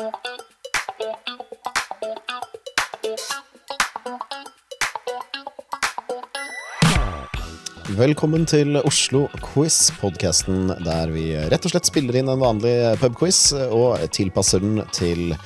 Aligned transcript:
Velkommen 0.00 0.16
til 8.48 8.80
Oslo 8.80 9.28
Quiz, 9.44 9.92
podkasten 10.00 10.72
der 10.86 11.12
vi 11.12 11.36
rett 11.52 11.66
og 11.66 11.74
slett 11.74 11.90
spiller 11.90 12.16
inn 12.16 12.32
en 12.32 12.40
vanlig 12.40 12.96
pubquiz 13.02 13.52
og 13.52 14.00
tilpasser 14.16 14.64
den 14.64 14.80
til 14.96 15.36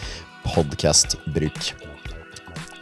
podkastbruk. 0.52 1.74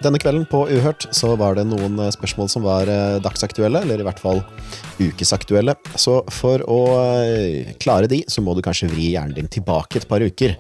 Denne 0.03 0.19
kvelden 0.19 0.49
på 0.51 0.65
Uhørt 0.67 1.05
så 1.15 1.37
var 1.39 1.55
det 1.55 1.63
noen 1.71 2.01
spørsmål 2.11 2.49
som 2.51 2.65
var 2.67 2.89
eh, 2.91 3.21
dagsaktuelle, 3.23 3.85
eller 3.85 4.01
i 4.03 4.07
hvert 4.07 4.19
fall 4.19 4.41
ukesaktuelle. 4.99 5.77
Så 5.95 6.17
for 6.33 6.65
å 6.67 6.79
eh, 7.23 7.71
klare 7.83 8.09
de, 8.11 8.23
så 8.27 8.43
må 8.43 8.57
du 8.57 8.65
kanskje 8.67 8.91
vri 8.91 9.13
hjernen 9.13 9.37
din 9.37 9.51
tilbake 9.53 10.01
et 10.01 10.09
par 10.11 10.25
uker. 10.25 10.57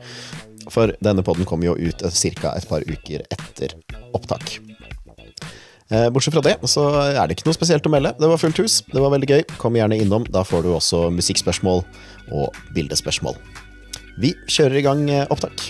For 0.72 0.94
denne 1.04 1.24
podden 1.24 1.44
kommer 1.48 1.68
jo 1.68 1.76
ut 1.76 2.00
ca. 2.00 2.54
et 2.56 2.68
par 2.68 2.84
uker 2.88 3.26
etter 3.28 3.74
opptak. 4.16 4.56
Eh, 5.92 6.08
Bortsett 6.08 6.32
fra 6.32 6.44
det, 6.44 6.54
så 6.70 6.86
er 7.10 7.26
det 7.28 7.36
ikke 7.36 7.50
noe 7.50 7.58
spesielt 7.58 7.84
å 7.84 7.92
melde. 7.92 8.14
Det 8.16 8.30
var 8.30 8.40
fullt 8.40 8.62
hus, 8.62 8.80
det 8.88 9.02
var 9.02 9.12
veldig 9.12 9.28
gøy. 9.28 9.42
Kom 9.60 9.76
gjerne 9.76 9.98
innom, 10.00 10.24
da 10.32 10.40
får 10.46 10.64
du 10.64 10.72
også 10.72 11.10
musikkspørsmål 11.12 11.84
og 12.32 12.62
bildespørsmål. 12.72 13.36
Vi 14.22 14.32
kjører 14.48 14.80
i 14.80 14.84
gang 14.86 15.04
eh, 15.12 15.28
opptak. 15.28 15.68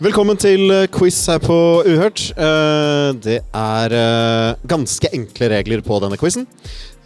Velkommen 0.00 0.38
til 0.40 0.70
eh, 0.72 0.86
quiz 0.94 1.18
her 1.26 1.42
på 1.42 1.58
Uhørt. 1.90 2.30
Det 3.26 3.40
er 3.42 3.96
ganske 4.70 5.10
enkle 5.18 5.50
regler 5.56 5.82
på 5.84 5.98
denne 6.06 6.16
quizen. 6.20 6.46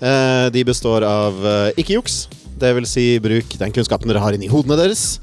Eh, 0.03 0.51
De 0.51 0.65
består 0.67 1.05
av 1.07 1.39
eh, 1.47 1.73
ikke 1.81 1.99
juks, 1.99 2.25
vil 2.65 2.87
si 2.89 3.19
bruk 3.21 3.59
den 3.61 3.75
kunnskapen 3.75 4.09
dere 4.09 4.23
har 4.25 4.35
inni 4.37 4.49
hodene 4.49 4.79
deres. 4.81 5.19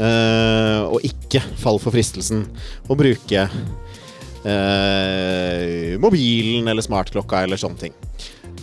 Eh, 0.00 0.80
og 0.90 1.04
ikke 1.06 1.42
fall 1.60 1.78
for 1.82 1.94
fristelsen 1.94 2.46
å 2.88 2.96
bruke 2.98 3.48
mobilen 6.00 6.64
eller 6.72 6.80
smartklokka 6.80 7.42
eller 7.44 7.60
sånne 7.60 7.76
ting. 7.76 7.92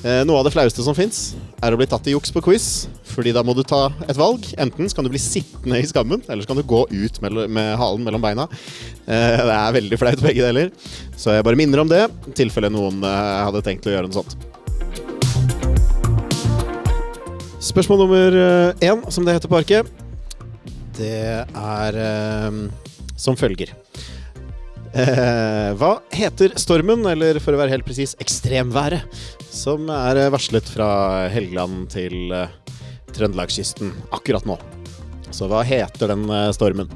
Noe 0.02 0.40
av 0.40 0.48
det 0.48 0.54
flaueste 0.56 0.82
som 0.82 0.96
fins, 0.98 1.36
er 1.62 1.70
å 1.74 1.78
bli 1.78 1.86
tatt 1.90 2.10
i 2.10 2.16
juks 2.16 2.34
på 2.34 2.42
quiz. 2.48 2.66
Fordi 3.12 3.30
da 3.36 3.44
må 3.46 3.54
du 3.54 3.62
ta 3.62 3.84
et 4.10 4.18
valg. 4.18 4.42
Enten 4.58 4.90
kan 4.90 5.06
du 5.06 5.12
bli 5.14 5.22
sittende 5.22 5.78
i 5.78 5.86
skammen, 5.86 6.26
eller 6.26 6.42
så 6.42 6.50
kan 6.50 6.58
du 6.58 6.66
gå 6.66 6.82
ut 6.90 7.22
med, 7.22 7.38
med 7.54 7.70
halen 7.78 8.10
mellom 8.10 8.26
beina. 8.26 8.50
Det 9.06 9.54
er 9.60 9.78
veldig 9.78 10.02
flaut 10.02 10.26
begge 10.26 10.50
deler. 10.50 10.74
Så 11.14 11.38
jeg 11.38 11.46
bare 11.46 11.62
minner 11.62 11.86
om 11.86 11.94
det, 11.94 12.08
i 12.26 12.38
tilfelle 12.42 12.74
noen 12.74 13.06
hadde 13.06 13.62
tenkt 13.70 13.86
å 13.86 13.94
gjøre 13.94 14.10
noe 14.10 14.24
sånt. 14.24 14.57
Spørsmål 17.58 18.04
nummer 18.04 18.36
eh, 18.38 18.86
én, 18.86 19.00
som 19.10 19.26
det 19.26 19.34
heter 19.34 19.50
på 19.50 19.58
arket, 19.58 19.88
det 20.98 21.42
er 21.42 21.98
eh, 21.98 22.60
som 23.18 23.38
følger. 23.38 23.72
Eh, 24.94 25.72
hva 25.78 25.98
heter 26.14 26.54
stormen, 26.62 27.02
eller 27.10 27.42
for 27.42 27.58
å 27.58 27.60
være 27.60 27.74
helt 27.74 27.88
presis, 27.88 28.14
ekstremværet, 28.22 29.10
som 29.50 29.90
er 29.90 30.22
eh, 30.22 30.32
varslet 30.34 30.70
fra 30.70 30.90
Helgeland 31.34 31.90
til 31.94 32.30
eh, 32.34 32.54
Trøndelagskysten 33.18 33.92
akkurat 34.14 34.46
nå? 34.46 34.60
Så 35.34 35.50
hva 35.50 35.66
heter 35.66 36.14
den 36.14 36.30
eh, 36.30 36.52
stormen? 36.54 36.94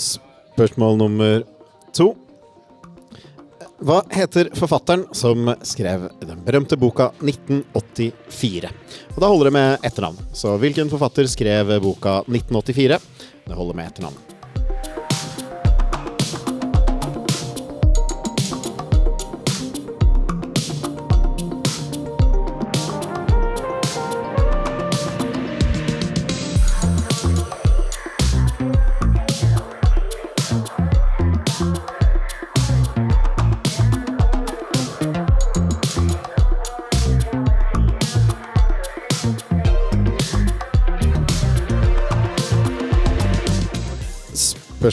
Spørsmål 0.00 0.98
nummer 1.00 1.44
to. 1.96 2.12
Hva 3.80 4.02
heter 4.12 4.50
forfatteren 4.56 5.06
som 5.16 5.48
skrev 5.64 6.10
den 6.20 6.42
berømte 6.44 6.76
boka 6.80 7.10
1984? 7.24 8.72
Og 9.14 9.20
Da 9.22 9.30
holder 9.30 9.48
det 9.48 9.54
med 9.56 9.86
etternavn. 9.88 10.20
Så 10.36 10.56
hvilken 10.60 10.92
forfatter 10.92 11.28
skrev 11.32 11.72
boka 11.80 12.20
1984? 12.28 13.00
Det 13.46 13.56
holder 13.56 13.80
med 13.80 13.88
etternavn. 13.88 14.29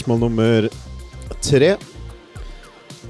Spørsmål 0.07 0.21
nummer 0.23 0.65
tre. 1.43 1.73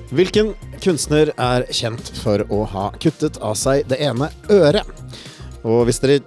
Hvilken 0.09 0.47
kunstner 0.81 1.29
er 1.29 1.65
kjent 1.69 2.07
for 2.23 2.41
å 2.49 2.63
ha 2.71 2.87
kuttet 2.97 3.37
av 3.37 3.53
seg 3.53 3.83
det 3.85 3.99
ene 4.01 4.31
øret? 4.49 4.89
Og 5.61 5.83
hvis 5.85 6.01
dere 6.01 6.23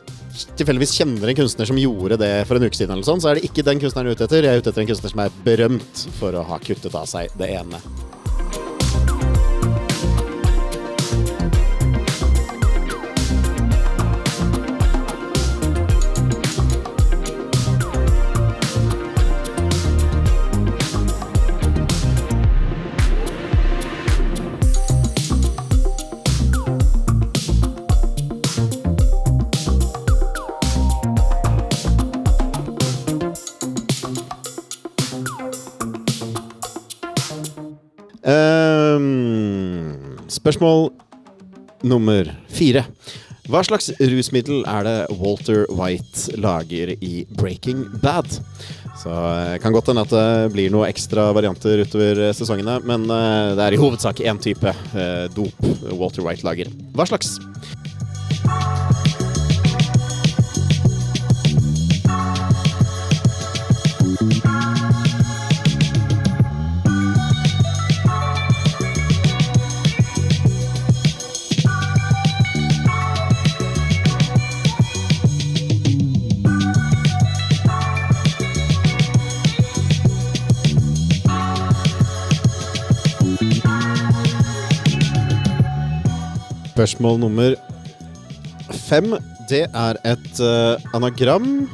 tilfeldigvis 0.61 0.95
kjenner 0.95 1.33
en 1.33 1.41
kunstner 1.41 1.67
som 1.67 1.81
gjorde 1.81 2.21
det 2.23 2.31
for 2.47 2.55
en 2.55 2.69
uke 2.69 2.79
siden, 2.79 2.95
eller 2.95 3.09
sånn, 3.09 3.19
så 3.19 3.33
er 3.33 3.41
det 3.41 3.51
ikke 3.51 3.67
den 3.67 3.83
kunstneren 3.83 4.13
jeg 4.13 4.15
er 4.15 4.21
ute 4.21 4.29
etter. 4.29 4.47
Jeg 4.47 4.61
er 4.61 4.63
ute 4.63 4.71
etter 4.71 4.85
en 4.85 4.93
kunstner 4.93 5.15
som 5.17 5.25
er 5.25 5.43
berømt 5.49 6.07
for 6.21 6.39
å 6.39 6.47
ha 6.53 6.61
kuttet 6.63 6.95
av 7.03 7.11
seg 7.11 7.35
det 7.41 7.51
ene. 7.57 7.83
Spørsmål 40.61 40.91
nummer 41.89 42.29
fire. 42.53 42.83
Hva 43.49 43.63
slags 43.65 43.89
rusmiddel 43.97 44.61
er 44.69 44.85
det 44.85 44.97
Walter 45.17 45.65
White 45.73 46.37
lager 46.37 46.93
i 47.01 47.25
Breaking 47.33 47.87
Bad? 48.03 48.29
Så 49.01 49.09
eh, 49.09 49.57
kan 49.63 49.73
godt 49.73 49.89
hende 49.89 50.05
at 50.05 50.13
det 50.13 50.53
blir 50.53 50.69
noen 50.71 50.91
ekstra 50.93 51.31
varianter 51.33 51.81
utover 51.81 52.21
eh, 52.27 52.35
sesongene, 52.37 52.77
men 52.85 53.09
eh, 53.09 53.55
det 53.57 53.65
er 53.65 53.79
i 53.79 53.81
hovedsak 53.81 54.21
én 54.21 54.43
type 54.45 54.75
dop 55.33 55.65
Walter 55.97 56.27
White 56.27 56.45
lager. 56.45 56.69
Hva 56.93 57.09
slags? 57.09 57.39
Spørsmål 86.81 87.19
nummer 87.21 87.55
fem. 88.87 89.11
Det 89.51 89.67
er 89.69 89.99
et 90.09 90.39
uh, 90.41 90.81
anagram. 90.97 91.67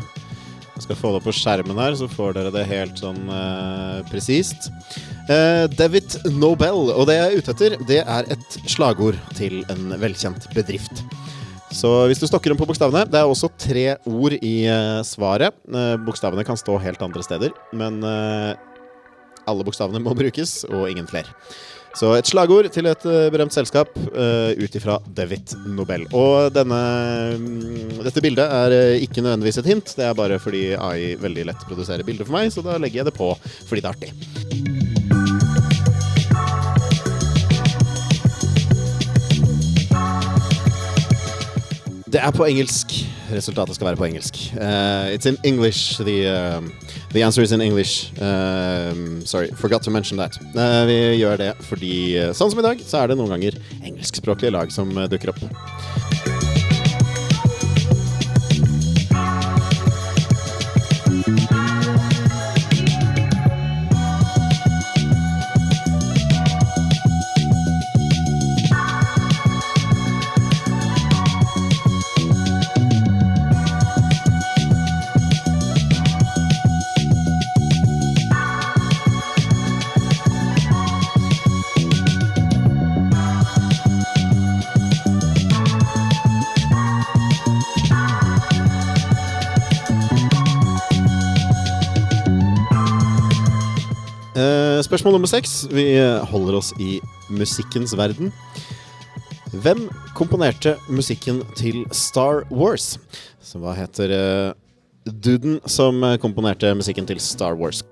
Jeg 0.73 0.83
skal 0.83 0.99
få 0.99 1.13
det 1.13 1.21
opp 1.21 1.29
på 1.29 1.35
skjermen 1.37 1.79
her, 1.79 1.95
så 1.95 2.09
får 2.11 2.35
dere 2.35 2.51
det 2.51 2.65
helt 2.67 2.99
sånn 2.99 3.21
uh, 3.31 4.01
presist. 4.11 4.67
Uh, 5.31 5.71
David 5.79 6.17
Nobel. 6.35 6.91
Og 6.91 7.07
det 7.07 7.21
jeg 7.21 7.29
er 7.29 7.39
ute 7.39 7.55
etter, 7.55 7.77
det 7.87 8.01
er 8.03 8.33
et 8.35 8.59
slagord 8.67 9.21
til 9.39 9.61
en 9.71 9.95
velkjent 10.03 10.49
bedrift. 10.57 11.05
Så 11.71 11.93
hvis 12.11 12.19
du 12.19 12.27
stokker 12.27 12.51
om 12.51 12.59
på 12.59 12.67
bokstavene 12.67 13.07
Det 13.07 13.23
er 13.23 13.31
også 13.31 13.53
tre 13.63 13.87
ord 14.11 14.35
i 14.43 14.57
svaret. 15.07 15.55
Bokstavene 16.03 16.43
kan 16.51 16.59
stå 16.59 16.81
helt 16.83 17.07
andre 17.07 17.23
steder, 17.23 17.55
men 17.71 18.03
alle 18.03 19.67
bokstavene 19.67 20.03
må 20.03 20.19
brukes, 20.19 20.65
og 20.67 20.91
ingen 20.91 21.07
flere. 21.07 21.31
Så 21.97 22.11
et 22.13 22.29
slagord 22.29 22.67
til 22.75 22.85
et 22.91 23.05
berømt 23.33 23.55
selskap 23.55 23.89
uh, 23.97 24.53
ut 24.53 24.75
ifra 24.77 24.99
David 25.17 25.55
Nobel. 25.73 26.05
Og 26.13 26.51
denne, 26.53 26.81
um, 27.41 28.03
dette 28.05 28.21
bildet 28.21 28.45
er 28.45 29.01
ikke 29.01 29.25
nødvendigvis 29.25 29.63
et 29.63 29.71
hint, 29.73 29.95
det 29.97 30.05
er 30.05 30.19
bare 30.19 30.37
fordi 30.43 30.75
AI 30.77 31.15
veldig 31.23 31.47
lett 31.49 31.65
produserer 31.65 32.05
bilder 32.05 32.29
for 32.29 32.37
meg, 32.37 32.53
så 32.53 32.61
da 32.67 32.77
legger 32.77 33.01
jeg 33.01 33.09
det 33.09 33.17
på 33.17 33.33
fordi 33.41 33.81
det 33.81 33.89
er 33.89 33.97
artig. 33.97 34.13
Det 42.13 42.21
er 42.21 42.37
på 42.37 42.45
engelsk. 42.45 42.93
Resultatet 43.33 43.75
skal 43.75 43.89
være 43.89 43.99
på 44.03 44.07
engelsk. 44.11 44.37
Uh, 44.53 45.09
it's 45.17 45.27
in 45.27 45.41
English. 45.45 45.97
The, 46.05 46.29
uh, 46.29 46.61
the 47.13 47.23
answer 47.23 47.43
is 47.43 47.53
in 47.53 47.61
English. 47.61 48.13
Uh, 48.19 49.21
sorry, 49.25 49.49
forgot 49.55 49.83
to 49.83 49.91
mention 49.91 50.19
that. 50.19 50.39
vi 50.87 51.19
gjør 51.21 51.39
det 51.41 51.53
fordi, 51.69 51.95
sånn 52.37 52.53
som 52.53 52.63
i 52.63 52.67
dag, 52.67 52.83
så 52.83 53.03
er 53.03 53.13
det 53.13 53.21
noen 53.21 53.37
ganger 53.37 53.61
engelskspråklige 53.83 54.55
lag 54.57 54.75
som 54.75 54.93
dukker 55.11 55.35
opp. 55.35 56.46
Spørsmål 94.87 95.17
nummer 95.17 95.27
seks. 95.27 95.65
Vi 95.75 95.97
holder 96.31 96.61
oss 96.61 96.69
i 96.79 97.01
musikkens 97.35 97.97
verden. 97.99 98.31
Hvem 99.51 99.89
komponerte 100.15 100.77
musikken 100.87 101.41
til 101.59 101.83
Star 101.91 102.45
Wars? 102.55 102.95
Så 103.43 103.59
hva 103.59 103.75
heter 103.75 104.15
uh, 104.15 105.11
duden 105.11 105.59
som 105.67 106.07
komponerte 106.23 106.71
musikken 106.79 107.09
til 107.09 107.19
Star 107.23 107.59
Wars? 107.59 107.83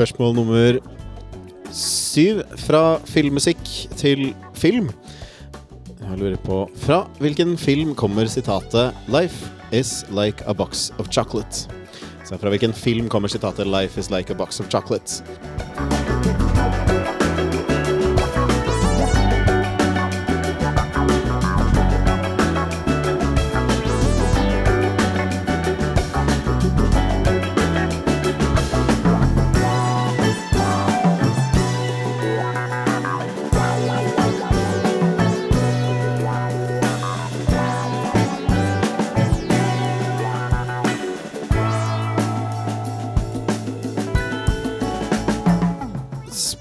Spørsmål 0.00 0.34
nummer 0.34 0.78
syv. 1.76 2.38
Fra 2.56 2.96
filmmusikk 3.04 3.60
til 4.00 4.30
film. 4.56 4.88
Jeg 6.00 6.16
lurer 6.16 6.40
på 6.40 6.62
Fra 6.80 7.02
hvilken 7.20 7.58
film 7.60 7.92
kommer 7.94 8.24
sitatet 8.24 8.96
'Life 9.08 9.52
is 9.72 10.06
like 10.08 10.40
a 10.46 10.54
box 10.54 10.90
of 10.98 11.12
chocolate'? 11.12 11.68
Så 12.24 12.38
fra 12.38 12.48
hvilken 12.48 12.72
film 12.72 13.08
kommer 13.08 13.28
sitatet 13.28 13.66
'Life 13.66 14.00
is 14.00 14.10
like 14.10 14.32
a 14.32 14.36
box 14.36 14.60
of 14.60 14.74
chocolate'? 14.74 15.20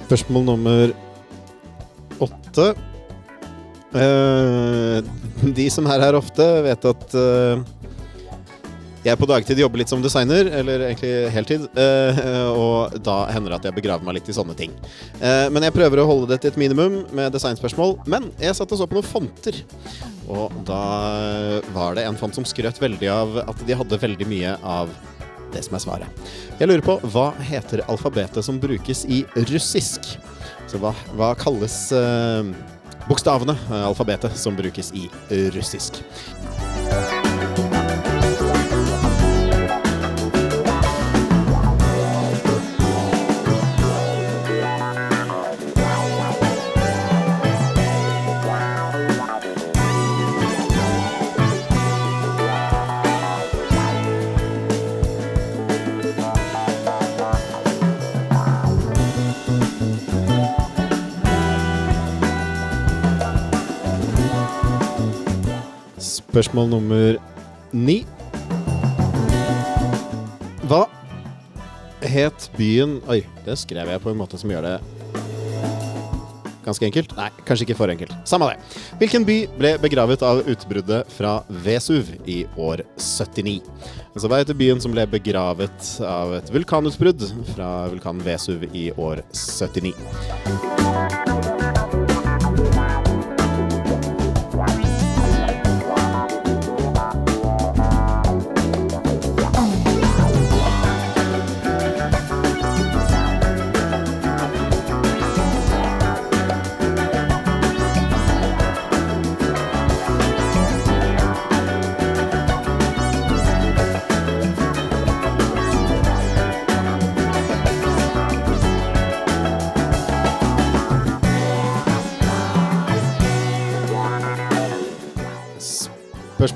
Spørsmål 0.10 0.42
nummer 0.42 0.92
åtte. 2.18 2.72
Uh, 3.94 5.06
de 5.54 5.68
som 5.70 5.86
er 5.86 6.02
her 6.02 6.18
ofte, 6.18 6.48
vet 6.66 6.88
at 6.90 7.14
uh, 7.14 7.62
jeg 9.06 9.20
på 9.22 9.28
dagtid 9.30 9.62
jobber 9.62 9.84
litt 9.84 9.94
som 9.94 10.02
designer, 10.02 10.50
eller 10.50 10.88
egentlig 10.88 11.12
heltid. 11.36 11.68
Uh, 11.78 12.50
og 12.50 12.98
da 13.06 13.20
hender 13.30 13.54
det 13.54 13.60
at 13.60 13.70
jeg 13.70 13.78
begraver 13.78 14.08
meg 14.08 14.18
litt 14.18 14.34
i 14.34 14.36
sånne 14.40 14.58
ting. 14.58 14.74
men 15.22 15.68
jeg 15.68 15.78
prøver 15.78 16.02
å 16.02 16.08
holde 16.10 16.32
det 16.34 16.40
til 16.42 16.56
et 16.56 16.60
minimum 16.66 17.04
med 17.14 17.30
designspørsmål. 17.38 18.00
Men 18.10 18.32
jeg 18.42 18.58
satt 18.58 18.74
og 18.74 18.82
så 18.82 18.90
på 18.90 18.98
noen 18.98 19.12
fonter. 19.12 19.62
Og 20.26 20.58
da 20.66 20.82
var 21.78 22.02
det 22.02 22.10
en 22.10 22.18
font 22.18 22.34
som 22.34 22.50
skrøt 22.50 22.82
veldig 22.82 23.14
av 23.14 23.40
at 23.46 23.62
de 23.62 23.78
hadde 23.78 24.02
veldig 24.10 24.30
mye 24.34 24.58
av 24.66 24.90
det 25.54 25.64
som 25.66 25.78
er 25.78 25.84
svaret. 25.84 26.26
Jeg 26.60 26.70
lurer 26.70 26.86
på 26.86 26.98
hva 27.14 27.30
heter 27.50 27.86
alfabetet 27.90 28.46
som 28.46 28.60
brukes 28.62 29.06
i 29.10 29.24
russisk? 29.52 30.12
Så 30.70 30.82
hva, 30.82 30.94
hva 31.18 31.32
kalles 31.40 31.78
uh, 31.96 32.46
bokstavene, 33.10 33.56
eh, 33.70 33.86
alfabetet, 33.88 34.36
som 34.38 34.58
brukes 34.58 34.92
i 34.94 35.08
russisk? 35.56 36.04
Spørsmål 66.30 66.68
nummer 66.70 67.16
ni. 67.74 68.04
Hva 70.70 70.84
het 72.06 72.46
byen 72.54 73.00
Oi, 73.10 73.24
det 73.48 73.58
skrev 73.58 73.90
jeg 73.90 74.02
på 74.04 74.14
en 74.14 74.20
måte 74.20 74.38
som 74.38 74.52
gjør 74.54 74.68
det 74.68 74.76
ganske 76.70 76.86
enkelt. 76.86 77.16
Nei, 77.18 77.30
kanskje 77.48 77.66
ikke 77.66 77.80
for 77.80 77.90
enkelt. 77.90 78.14
Samme 78.30 78.52
det. 78.52 78.78
Hvilken 79.02 79.26
by 79.26 79.40
ble 79.58 79.74
begravet 79.82 80.22
av 80.26 80.44
utbruddet 80.46 81.10
fra 81.16 81.40
Vesuv 81.66 82.12
i 82.30 82.44
år 82.62 82.86
79? 83.02 83.66
Altså, 84.14 84.30
hva 84.30 84.44
heter 84.44 84.58
byen 84.60 84.82
som 84.84 84.94
ble 84.94 85.08
begravet 85.10 85.94
av 86.06 86.38
et 86.38 86.54
vulkanutbrudd 86.54 87.26
fra 87.56 87.72
vulkanen 87.90 88.22
Vesuv 88.28 88.70
i 88.70 88.92
år 89.02 89.26
79? 89.34 91.09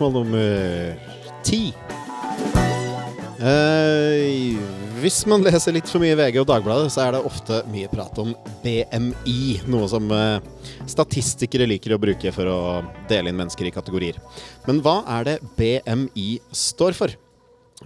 Spørsmål 0.03 0.25
nummer 0.25 0.95
ti. 1.47 1.71
Eh, 3.39 4.57
hvis 4.99 5.21
man 5.31 5.45
leser 5.45 5.71
litt 5.77 5.87
for 5.87 6.03
mye 6.03 6.17
VG 6.19 6.41
og 6.41 6.49
Dagbladet, 6.49 6.89
så 6.91 7.05
er 7.05 7.15
det 7.15 7.21
ofte 7.23 7.61
mye 7.71 7.87
prat 7.87 8.19
om 8.19 8.33
BMI. 8.65 9.61
Noe 9.71 9.87
som 9.87 10.11
eh, 10.11 10.43
statistikere 10.91 11.69
liker 11.71 11.95
å 11.95 12.01
bruke 12.03 12.35
for 12.35 12.51
å 12.51 12.59
dele 13.07 13.31
inn 13.31 13.39
mennesker 13.39 13.69
i 13.69 13.71
kategorier. 13.71 14.19
Men 14.67 14.83
hva 14.83 14.97
er 15.15 15.29
det 15.29 15.37
BMI 15.55 16.27
står 16.51 16.99
for? 16.99 17.15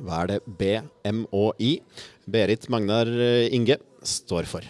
Hva 0.01 0.23
er 0.23 0.33
det 0.33 0.41
BMOI, 0.57 1.75
Berit 2.25 2.65
Magnar 2.73 3.13
eh, 3.13 3.45
Inge, 3.53 3.77
står 4.01 4.49
for? 4.49 4.65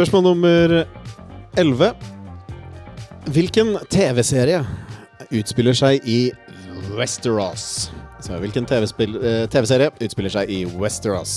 Spørsmål 0.00 0.22
nummer 0.22 0.84
11. 1.60 1.90
Hvilken 3.34 3.74
TV-serie 3.92 4.62
utspiller 5.28 5.76
seg 5.76 6.06
i 6.08 6.30
Westeros? 6.96 7.90
Så 8.24 8.38
hvilken 8.40 8.64
TV-serie 8.64 9.50
TV 9.52 10.06
utspiller 10.06 10.32
seg 10.32 10.54
i 10.56 10.62
Westeros? 10.80 11.34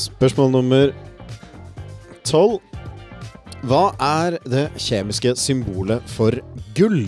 Spørsmål 0.00 0.50
nummer 0.54 0.92
tolv. 2.24 2.60
Hva 3.68 3.90
er 4.00 4.38
det 4.48 4.70
kjemiske 4.80 5.34
symbolet 5.36 6.06
for 6.08 6.32
gull? 6.76 7.02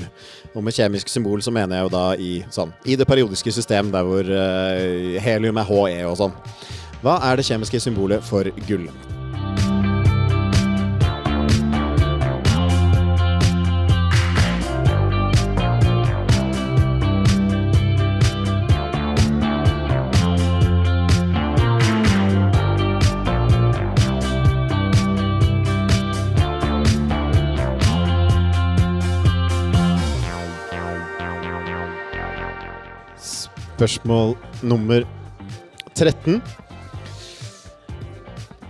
Og 0.52 0.60
med 0.66 0.76
kjemisk 0.76 1.08
symbol 1.08 1.40
så 1.40 1.54
mener 1.54 1.78
jeg 1.78 1.86
jo 1.86 1.94
da 1.94 2.04
i, 2.20 2.32
sånn, 2.52 2.74
i 2.84 2.98
det 3.00 3.08
periodiske 3.08 3.54
system, 3.56 3.88
der 3.94 4.04
hvor 4.04 4.28
uh, 4.28 5.16
helium 5.24 5.62
er 5.62 5.70
HE 5.70 6.04
og 6.10 6.18
sånn. 6.20 6.36
Hva 7.00 7.16
er 7.30 7.40
det 7.40 7.48
kjemiske 7.48 7.80
symbolet 7.80 8.24
for 8.26 8.52
gull? 8.68 8.90
Spørsmål 33.72 34.34
nummer 34.62 35.06
13. 35.96 36.42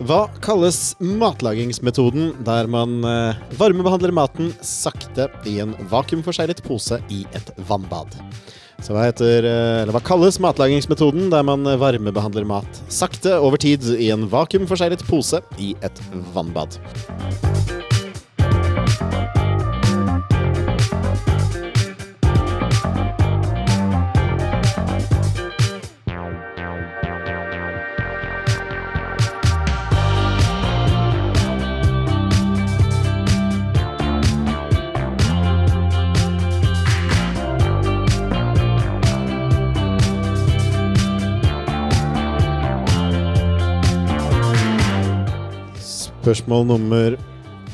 Hva 0.02 0.24
kalles 0.42 0.94
matlagingsmetoden 1.02 2.32
der 2.46 2.70
man 2.70 3.02
eh, 3.06 3.42
varmebehandler 3.58 4.14
maten 4.14 4.50
sakte 4.64 5.28
i 5.46 5.58
en 5.62 5.74
vakuumforseglet 5.90 6.62
pose 6.66 6.98
i 7.10 7.22
et 7.34 7.52
vannbad? 7.68 8.14
Så 8.82 8.94
hva, 8.94 9.04
heter, 9.10 9.46
eh, 9.46 9.92
hva 9.92 10.02
kalles 10.06 10.40
matlagingsmetoden 10.42 11.30
der 11.34 11.46
man 11.46 11.66
varmebehandler 11.66 12.46
mat 12.48 12.82
sakte 12.90 13.36
over 13.38 13.62
tid 13.62 13.84
i 13.98 14.10
en 14.14 14.26
vakuumforseglet 14.30 15.06
pose 15.10 15.42
i 15.58 15.74
et 15.82 16.02
vannbad? 16.34 16.78
Spørsmål 46.32 46.62
nummer 46.64 47.14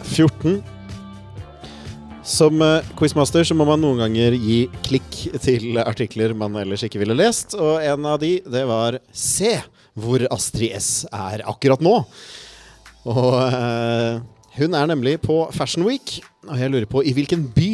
14. 0.02 0.56
Som 2.26 2.58
uh, 2.58 2.82
quizmaster 2.98 3.46
så 3.46 3.54
må 3.54 3.62
man 3.68 3.78
noen 3.78 4.00
ganger 4.02 4.34
gi 4.34 4.56
klikk 4.82 5.18
til 5.44 5.78
artikler 5.78 6.34
man 6.34 6.56
ellers 6.58 6.82
ikke 6.82 6.98
ville 6.98 7.14
lest, 7.14 7.54
og 7.54 7.78
en 7.78 8.08
av 8.10 8.18
de, 8.18 8.32
det 8.42 8.64
var 8.66 8.98
Se 9.14 9.52
hvor 9.94 10.24
Astrid 10.34 10.74
S 10.74 11.06
er 11.06 11.44
akkurat 11.46 11.84
nå. 11.86 11.94
Og 13.06 13.38
uh, 13.38 14.18
hun 14.58 14.74
er 14.74 14.90
nemlig 14.90 15.20
på 15.22 15.38
Fashion 15.54 15.86
Week, 15.86 16.16
og 16.50 16.58
jeg 16.58 16.74
lurer 16.74 16.90
på 16.90 17.06
i 17.06 17.14
hvilken 17.14 17.46
by 17.54 17.72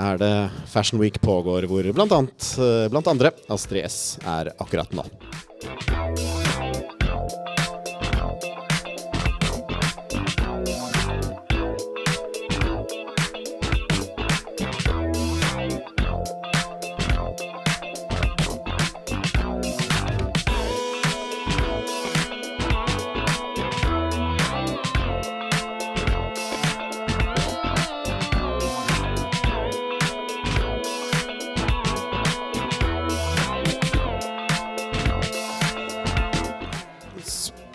er 0.00 0.24
det 0.24 0.34
Fashion 0.72 1.02
Week 1.02 1.20
pågår, 1.20 1.68
hvor 1.68 1.92
blant, 1.92 2.16
annet, 2.22 2.52
uh, 2.56 2.88
blant 2.88 3.12
andre 3.12 3.36
Astrid 3.52 3.84
S 3.84 4.16
er 4.24 4.54
akkurat 4.56 4.96
nå. 4.96 5.04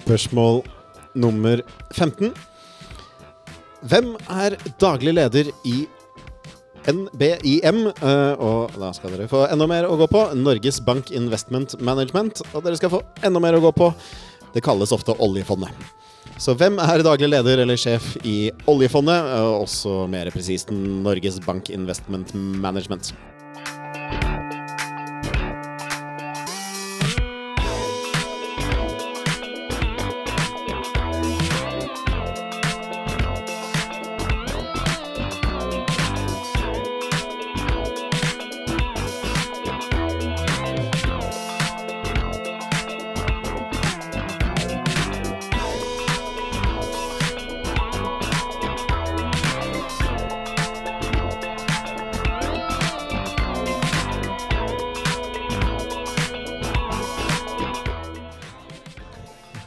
Spørsmål 0.10 0.64
nummer 1.22 1.60
15. 1.94 2.32
Hvem 3.92 4.08
er 4.34 4.56
daglig 4.82 5.14
leder 5.14 5.52
i 5.70 5.84
NBIM? 6.90 7.84
Uh, 8.02 8.34
og 8.42 8.74
da 8.74 8.90
skal 8.98 9.14
dere 9.14 9.30
få 9.30 9.44
enda 9.54 9.68
mer 9.70 9.86
å 9.86 10.00
gå 10.00 10.08
på. 10.10 10.24
Norges 10.34 10.82
Bank 10.82 11.14
Investment 11.14 11.78
Management. 11.78 12.42
Og 12.56 12.66
dere 12.66 12.82
skal 12.82 12.96
få 12.96 13.04
enda 13.22 13.44
mer 13.44 13.60
å 13.60 13.62
gå 13.68 13.74
på. 13.78 13.92
Det 14.56 14.66
kalles 14.66 14.96
ofte 14.98 15.14
oljefondet. 15.22 15.78
Så 16.42 16.58
hvem 16.58 16.82
er 16.82 17.06
daglig 17.06 17.30
leder 17.30 17.62
eller 17.62 17.78
sjef 17.78 18.16
i 18.26 18.50
oljefondet? 18.66 19.30
Og 19.44 19.68
også 19.68 20.08
mer 20.10 20.34
presist 20.34 20.74
Norges 20.74 21.38
Bank 21.46 21.70
Investment 21.70 22.34
Management. 22.34 23.14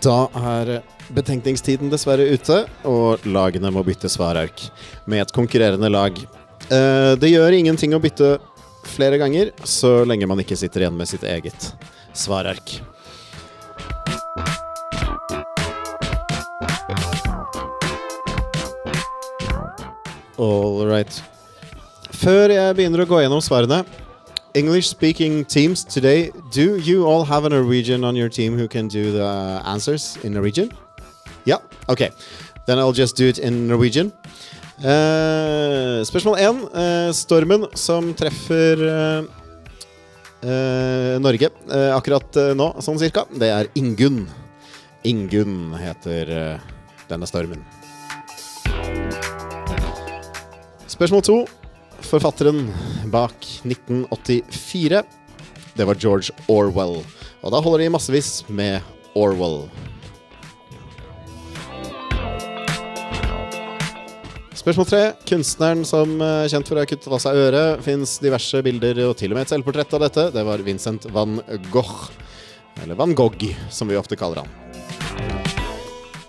Da 0.02 0.26
er 0.34 0.80
betenkningstiden 1.14 1.90
dessverre 1.92 2.24
ute, 2.34 2.62
og 2.88 3.22
lagene 3.28 3.70
må 3.70 3.84
bytte 3.86 4.10
svarark 4.10 4.64
med 5.06 5.22
et 5.22 5.34
konkurrerende 5.36 5.90
lag. 5.92 6.16
Eh, 6.70 7.14
Det 7.22 7.30
gjør 7.30 7.54
ingenting 7.58 7.94
å 7.94 8.02
bytte 8.02 8.38
flere 8.84 9.18
ganger, 9.18 9.52
så 9.62 10.02
lenge 10.04 10.26
man 10.26 10.42
ikke 10.42 10.58
sitter 10.58 10.82
igjen 10.82 10.96
med 10.98 11.06
sitt 11.06 11.22
eget 11.22 11.70
svarark. 12.14 12.80
All 20.38 20.86
right. 20.88 21.22
Før 22.22 22.50
jeg 22.54 22.76
begynner 22.78 23.02
å 23.04 23.08
gå 23.08 23.20
gjennom 23.22 23.42
svarene 23.44 23.82
English 24.54 24.88
speaking 24.88 25.44
teams 25.44 25.84
today, 25.84 26.30
do 26.50 26.76
you 26.76 27.06
all 27.06 27.24
have 27.24 27.44
a 27.44 27.48
Norwegian 27.48 28.04
on 28.04 28.16
your 28.16 28.28
team 28.28 28.56
who 28.56 28.68
can 28.68 28.88
do 28.88 29.12
the 29.12 29.62
answers 29.64 30.18
in 30.22 30.32
Norwegian? 30.34 30.70
Yeah? 31.44 31.58
Okay. 31.88 32.10
Then 32.66 32.78
I'll 32.78 32.92
just 32.92 33.16
do 33.16 33.26
it 33.28 33.38
in 33.38 33.66
Norwegian. 33.66 34.12
Uh, 34.78 36.02
spørsmål 36.04 36.36
én. 36.38 36.56
Uh, 36.74 37.12
stormen 37.12 37.66
som 37.74 38.14
treffer 38.14 38.78
uh, 38.82 39.42
eh, 40.42 41.18
Norge 41.22 41.50
eh, 41.70 41.90
akkurat 41.94 42.36
eh, 42.36 42.52
nå, 42.58 42.72
sånn 42.82 43.00
cirka, 43.00 43.26
det 43.38 43.50
er 43.52 43.70
Ingunn. 43.78 44.26
Ingunn 45.06 45.72
heter 45.78 46.28
denne 47.08 47.26
stormen. 47.26 47.64
Spørsmål 50.86 51.26
to. 51.26 51.42
Forfatteren 52.06 52.66
bak 53.12 53.46
1984, 53.64 55.02
det 55.76 55.86
var 55.88 55.96
George 56.00 56.34
Orwell. 56.52 57.00
Og 57.42 57.54
da 57.54 57.60
holder 57.62 57.84
de 57.84 57.92
massevis 57.94 58.42
med 58.52 58.82
Orwell. 59.18 59.64
Spørsmål 64.62 64.86
tre. 64.86 65.00
Kunstneren 65.26 65.80
som 65.88 66.20
er 66.22 66.50
kjent 66.52 66.68
for 66.68 66.78
å 66.78 66.84
ha 66.84 66.86
kuttet 66.86 67.08
av 67.10 67.18
seg 67.24 67.38
øret. 67.48 67.80
Fins 67.82 68.18
diverse 68.22 68.60
bilder 68.62 69.00
og 69.08 69.16
til 69.18 69.32
og 69.32 69.40
med 69.40 69.48
et 69.48 69.54
selvportrett 69.56 69.96
av 69.96 70.04
dette. 70.04 70.28
Det 70.36 70.44
var 70.46 70.62
Vincent 70.62 71.08
van 71.10 71.40
Gogh. 71.72 72.12
Eller 72.84 72.94
Van 72.98 73.16
Gogh, 73.18 73.48
som 73.74 73.90
vi 73.90 73.98
ofte 73.98 74.18
kaller 74.20 74.44
han. 74.44 74.52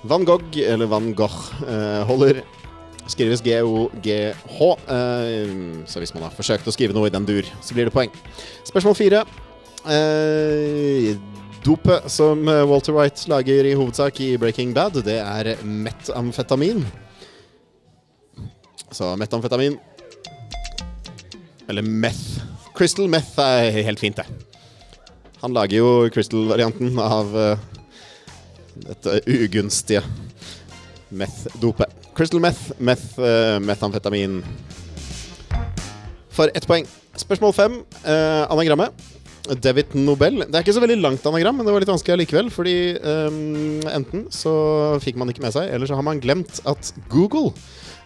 Van 0.10 0.25
Gogh, 0.25 0.58
eller 0.58 0.89
Van 0.89 1.13
Gogh, 1.13 1.38
eh, 1.68 2.01
holder 2.10 2.42
Skrives 3.12 3.43
G-O-G-H. 3.43 4.67
Eh, 4.95 5.53
så 5.89 6.01
hvis 6.01 6.13
man 6.15 6.25
har 6.27 6.36
forsøkt 6.36 6.67
å 6.67 6.74
skrive 6.75 6.95
noe 6.95 7.10
i 7.10 7.13
den 7.13 7.27
dur, 7.27 7.48
så 7.62 7.75
blir 7.75 7.89
det 7.89 7.95
poeng. 7.95 8.13
Spørsmål 8.67 8.98
fire. 8.98 9.24
Eh, 9.83 11.13
dopet 11.65 12.07
som 12.12 12.45
Walter 12.45 12.95
White 12.95 13.27
lager 13.31 13.67
i 13.67 13.75
hovedsak 13.79 14.22
i 14.24 14.33
Breaking 14.39 14.74
Bad, 14.75 15.01
det 15.03 15.19
er 15.19 15.55
metamfetamin. 15.63 16.86
Så 18.93 19.15
metamfetamin 19.17 19.79
Eller 21.67 21.81
meth. 21.81 22.43
Crystal 22.75 23.07
meth 23.10 23.39
er 23.39 23.83
helt 23.86 24.01
fint, 24.01 24.17
det. 24.17 24.25
Han 25.43 25.53
lager 25.53 25.77
jo 25.77 25.88
crystal-varianten 26.13 26.95
av 27.03 27.33
eh, 27.36 27.63
dette 28.86 29.17
ugunstige 29.27 30.00
meth-dopet. 31.12 32.02
Crystal 32.13 32.41
meth, 32.41 32.72
meth, 32.79 33.17
uh, 33.17 33.58
metamfetamin. 33.63 34.41
For 36.34 36.50
ett 36.53 36.67
poeng. 36.70 36.86
Spørsmål 37.17 37.53
fem. 37.53 37.82
Uh, 38.05 38.46
anagrammet. 38.53 38.93
David 39.60 39.91
Nobel. 39.93 40.46
Det 40.48 40.55
er 40.55 40.63
ikke 40.63 40.75
så 40.75 40.84
veldig 40.84 41.01
langt 41.03 41.25
anagram, 41.27 41.58
men 41.58 41.67
det 41.67 41.74
var 41.74 41.84
litt 41.84 41.91
vanskelig 41.91 42.15
allikevel. 42.15 42.51
Fordi 42.53 42.75
um, 43.01 43.82
enten 43.91 44.27
så 44.32 44.53
fikk 45.03 45.17
man 45.20 45.34
ikke 45.34 45.43
med 45.43 45.55
seg, 45.55 45.67
eller 45.74 45.89
så 45.89 45.98
har 46.00 46.05
man 46.05 46.22
glemt 46.24 46.62
at 46.70 46.93
Google 47.12 47.51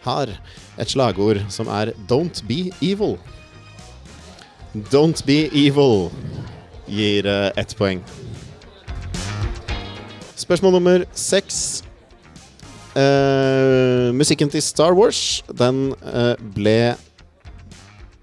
har 0.05 0.31
et 0.79 0.89
slagord 0.89 1.43
som 1.53 1.67
er 1.67 1.93
'Don't 2.07 2.41
be 2.47 2.71
evil'. 2.81 3.19
Don't 4.91 5.25
be 5.25 5.49
evil 5.53 6.11
gir 6.87 7.25
uh, 7.27 7.51
ett 7.58 7.75
poeng. 7.77 8.03
Spørsmål 10.36 10.71
nummer 10.71 11.05
seks. 11.13 11.84
Eh, 12.97 14.10
musikken 14.17 14.49
til 14.49 14.62
Star 14.65 14.95
Wars 14.97 15.43
Den 15.53 15.91
uh, 16.01 16.33
ble 16.55 16.95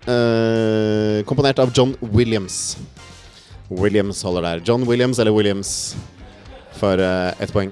uh, 0.09 1.21
komponert 1.29 1.61
av 1.63 1.71
John 1.77 1.93
Williams. 2.03 2.75
Williams 3.71 4.23
holder 4.27 4.43
der. 4.43 4.63
John 4.67 4.83
Williams 4.89 5.21
eller 5.23 5.33
Williams 5.33 5.95
for 6.75 6.99
ett 6.99 7.53
poeng. 7.55 7.71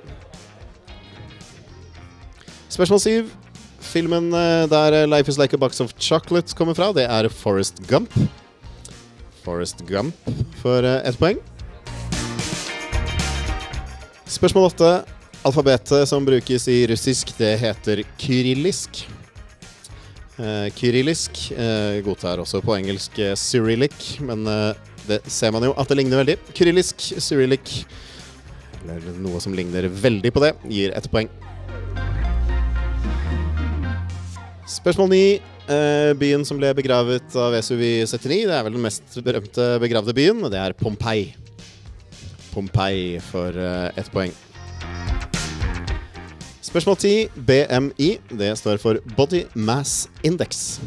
Spørsmål 2.70 3.00
syv. 3.02 3.32
Filmen 3.82 4.30
der 4.70 5.06
Life 5.10 5.28
Is 5.28 5.38
Like 5.38 5.58
a 5.58 5.60
Box 5.60 5.82
of 5.82 5.92
Chocolate 5.98 6.54
kommer 6.56 6.74
fra, 6.74 6.92
det 6.96 7.04
er 7.04 7.28
Forest 7.28 7.82
Gump. 7.90 8.14
Forest 9.44 9.82
Gump 9.90 10.14
for 10.62 10.86
ett 10.86 11.18
poeng. 11.18 11.42
Spørsmål 14.24 14.70
åtte. 14.70 15.21
Alfabetet 15.42 16.08
som 16.08 16.22
brukes 16.24 16.68
i 16.70 16.86
russisk, 16.86 17.32
det 17.34 17.56
heter 17.58 18.04
kyrillisk. 18.14 19.00
Eh, 20.38 20.68
kyrillisk 20.78 21.40
eh, 21.50 21.98
godtar 22.06 22.38
også 22.38 22.60
på 22.62 22.76
engelsk 22.76 23.18
eh, 23.18 23.34
cyrillic, 23.34 24.20
men 24.22 24.46
eh, 24.46 24.78
det 25.08 25.18
ser 25.26 25.50
man 25.50 25.66
jo 25.66 25.72
at 25.74 25.90
det 25.90 25.96
ligner 25.98 26.22
veldig. 26.22 26.36
Kyrillisk, 26.54 27.02
cyrillic, 27.18 27.72
eller 28.84 29.18
noe 29.24 29.40
som 29.42 29.56
ligner 29.58 29.90
veldig 29.90 30.30
på 30.30 30.44
det, 30.44 30.52
gir 30.70 30.94
ett 30.94 31.10
poeng. 31.10 31.26
Spørsmål 34.70 35.10
ni. 35.10 35.24
Eh, 35.66 36.12
byen 36.18 36.46
som 36.46 36.58
ble 36.58 36.70
begravet 36.78 37.34
av 37.38 37.50
Vesuv 37.54 37.82
i 37.82 37.92
79, 38.06 38.46
det 38.46 38.54
er 38.60 38.62
vel 38.66 38.78
den 38.78 38.86
mest 38.86 39.18
berømte 39.26 39.68
begravde 39.82 40.14
byen, 40.14 40.46
og 40.46 40.54
det 40.54 40.62
er 40.62 40.78
Pompeii. 40.78 41.32
Pompeii 42.54 43.18
for 43.26 43.58
eh, 43.58 43.90
ett 43.98 44.14
poeng. 44.14 44.30
Spørsmål 46.72 46.96
10. 46.96 47.28
BMI. 47.36 48.06
Det 48.32 48.46
står 48.56 48.78
for 48.80 48.96
Body 49.12 49.42
Mass 49.52 50.08
Index. 50.24 50.80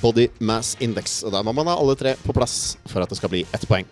Body 0.00 0.24
Mass 0.42 0.72
Index. 0.82 1.20
Og 1.22 1.30
der 1.30 1.44
må 1.46 1.52
man 1.54 1.68
ha 1.70 1.76
alle 1.78 1.94
tre 1.94 2.16
på 2.24 2.34
plass 2.34 2.74
for 2.90 2.98
at 2.98 3.12
det 3.12 3.20
skal 3.20 3.30
bli 3.30 3.44
ett 3.54 3.66
poeng. 3.70 3.86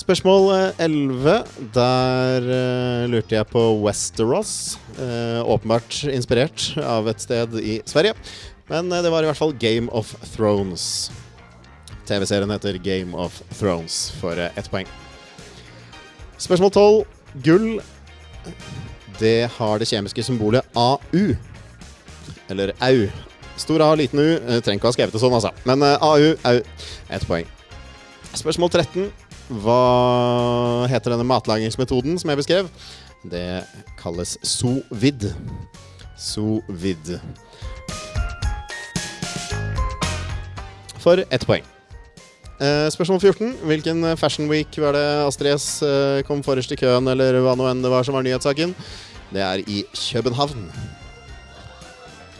Spørsmål 0.00 0.48
eh, 0.54 0.80
11. 0.86 1.34
Der 1.76 2.48
uh, 2.48 3.04
lurte 3.12 3.36
jeg 3.36 3.50
på 3.52 3.66
Westeros. 3.82 4.78
Uh, 4.96 5.44
åpenbart 5.44 6.06
inspirert 6.08 6.70
av 6.80 7.10
et 7.12 7.20
sted 7.20 7.52
i 7.60 7.82
Sverige. 7.84 8.16
Men 8.72 8.88
uh, 8.88 9.02
det 9.04 9.12
var 9.12 9.20
i 9.20 9.28
hvert 9.28 9.42
fall 9.42 9.52
Game 9.60 9.92
of 9.92 10.16
Thrones. 10.32 11.10
TV-serien 12.08 12.56
heter 12.56 12.80
Game 12.80 13.12
of 13.12 13.42
Thrones 13.58 14.08
for 14.20 14.40
eh, 14.40 14.56
ett 14.56 14.72
poeng. 14.72 14.88
Spørsmål 16.40 16.72
12. 16.72 17.13
Gull. 17.42 17.80
Det 19.18 19.50
har 19.56 19.78
det 19.78 19.88
kjemiske 19.88 20.22
symbolet 20.26 20.66
AU. 20.76 21.34
Eller 22.50 22.72
AU. 22.80 23.08
Stor 23.56 23.82
A, 23.82 23.94
liten 23.94 24.18
U. 24.18 24.28
Eh, 24.36 24.60
Trenger 24.62 24.78
ikke 24.80 24.88
å 24.88 24.92
ha 24.92 24.96
skrevet 24.96 25.14
det 25.14 25.22
sånn, 25.22 25.34
altså. 25.34 25.52
Men 25.68 25.82
eh, 25.86 26.02
AU, 26.02 26.34
AU. 26.46 26.62
Ett 27.14 27.26
poeng. 27.28 27.46
Spørsmål 28.34 28.72
13. 28.74 29.10
Hva 29.62 30.86
heter 30.90 31.14
denne 31.14 31.26
matlagingsmetoden 31.28 32.18
som 32.18 32.32
jeg 32.32 32.40
beskrev? 32.40 32.70
Det 33.30 33.62
kalles 34.00 34.36
sovid. 34.44 35.28
Sovid. 36.18 37.16
For 41.04 41.20
ett 41.28 41.46
poeng. 41.46 41.73
Eh, 42.54 42.86
spørsmål 42.94 43.18
14. 43.18 43.54
Hvilken 43.66 44.16
Fashion 44.16 44.46
Week 44.46 44.76
var 44.78 44.94
det 44.94 45.02
Astrid 45.26 45.56
S 45.58 45.82
eh, 45.82 46.22
kom 46.22 46.42
forrest 46.46 46.70
i 46.70 46.78
køen, 46.78 47.08
eller 47.10 47.40
hva 47.42 47.56
nå 47.58 47.66
enn 47.66 47.82
det 47.82 47.90
var 47.90 48.06
som 48.06 48.14
var 48.14 48.22
nyhetssaken? 48.22 48.76
Det 49.34 49.42
er 49.42 49.62
i 49.66 49.82
København. 49.90 50.68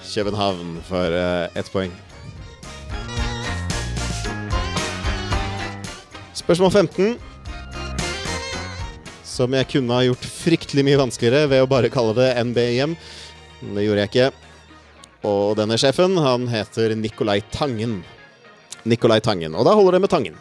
København 0.07 0.79
for 0.87 1.18
eh, 1.18 1.48
ett 1.59 1.72
poeng. 1.74 1.90
Spørsmål 6.38 6.70
15. 6.70 7.18
Som 9.27 9.59
jeg 9.59 9.66
kunne 9.66 9.98
ha 9.98 10.07
gjort 10.07 10.31
fryktelig 10.31 10.87
mye 10.87 11.03
vanskeligere 11.03 11.50
ved 11.50 11.64
å 11.64 11.70
bare 11.74 11.90
kalle 11.90 12.14
det 12.14 12.31
NBIM. 12.53 12.94
Men 13.64 13.74
det 13.74 13.88
gjorde 13.88 14.07
jeg 14.07 14.14
ikke. 14.14 14.33
Og 15.27 15.57
denne 15.59 15.81
sjefen, 15.81 16.14
han 16.22 16.46
heter 16.53 16.94
Nicolai 16.94 17.40
Tangen. 17.50 18.05
Nicolai 18.85 19.20
Tangen. 19.25 19.55
Og 19.55 19.66
da 19.66 19.75
holder 19.77 19.99
det 19.99 20.05
med 20.05 20.12
Tangen. 20.12 20.37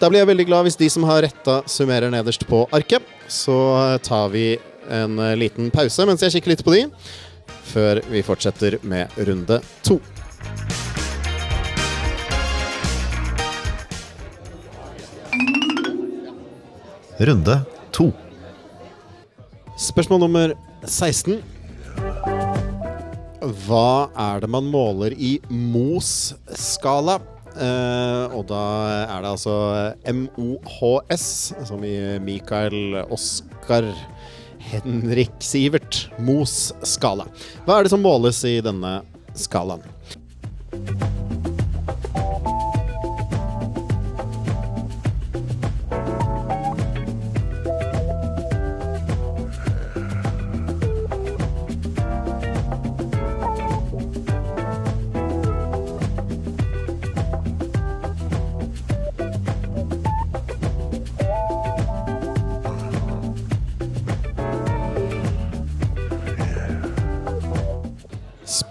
Da 0.00 0.10
blir 0.10 0.20
jeg 0.20 0.28
veldig 0.28 0.46
glad 0.48 0.66
hvis 0.66 0.76
de 0.76 0.88
som 0.90 1.06
har 1.08 1.22
retta, 1.24 1.60
summerer 1.70 2.10
nederst 2.12 2.42
på 2.48 2.64
arket. 2.74 3.04
Så 3.30 3.54
tar 4.04 4.28
vi 4.34 4.56
en 4.92 5.18
eh, 5.18 5.36
liten 5.38 5.70
pause 5.72 6.04
mens 6.04 6.24
jeg 6.24 6.34
kikker 6.34 6.52
litt 6.52 6.64
på 6.66 6.74
de, 6.74 6.82
før 7.70 8.02
vi 8.10 8.24
fortsetter 8.26 8.76
med 8.84 9.14
runde 9.28 9.60
to. 9.86 10.00
Runde 17.24 17.60
to. 17.94 18.10
Spørsmål 19.78 20.26
nummer 20.26 20.54
16. 20.84 21.53
Hva 23.44 24.08
er 24.16 24.40
det 24.40 24.48
man 24.48 24.68
måler 24.72 25.12
i 25.12 25.36
Mohs-skala? 25.52 27.18
Uh, 27.54 28.32
og 28.34 28.48
da 28.50 28.62
er 29.04 29.20
det 29.22 29.30
altså 29.30 29.56
MOHS, 30.10 31.26
som 31.68 31.84
i 31.86 31.94
Mikael 32.24 33.02
Oskar 33.14 33.86
Henrik 34.72 35.36
Sivert 35.44 36.06
Mos-skala. 36.18 37.28
Hva 37.66 37.78
er 37.78 37.86
det 37.86 37.94
som 37.94 38.02
måles 38.02 38.40
i 38.48 38.56
denne 38.64 39.02
skalaen? 39.38 39.84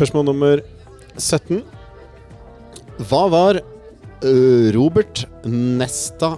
Spørsmål 0.03 0.25
nummer 0.27 0.59
17. 1.15 1.61
Hva 3.07 3.21
var 3.31 3.59
Robert 4.75 5.21
Nesta 5.47 6.33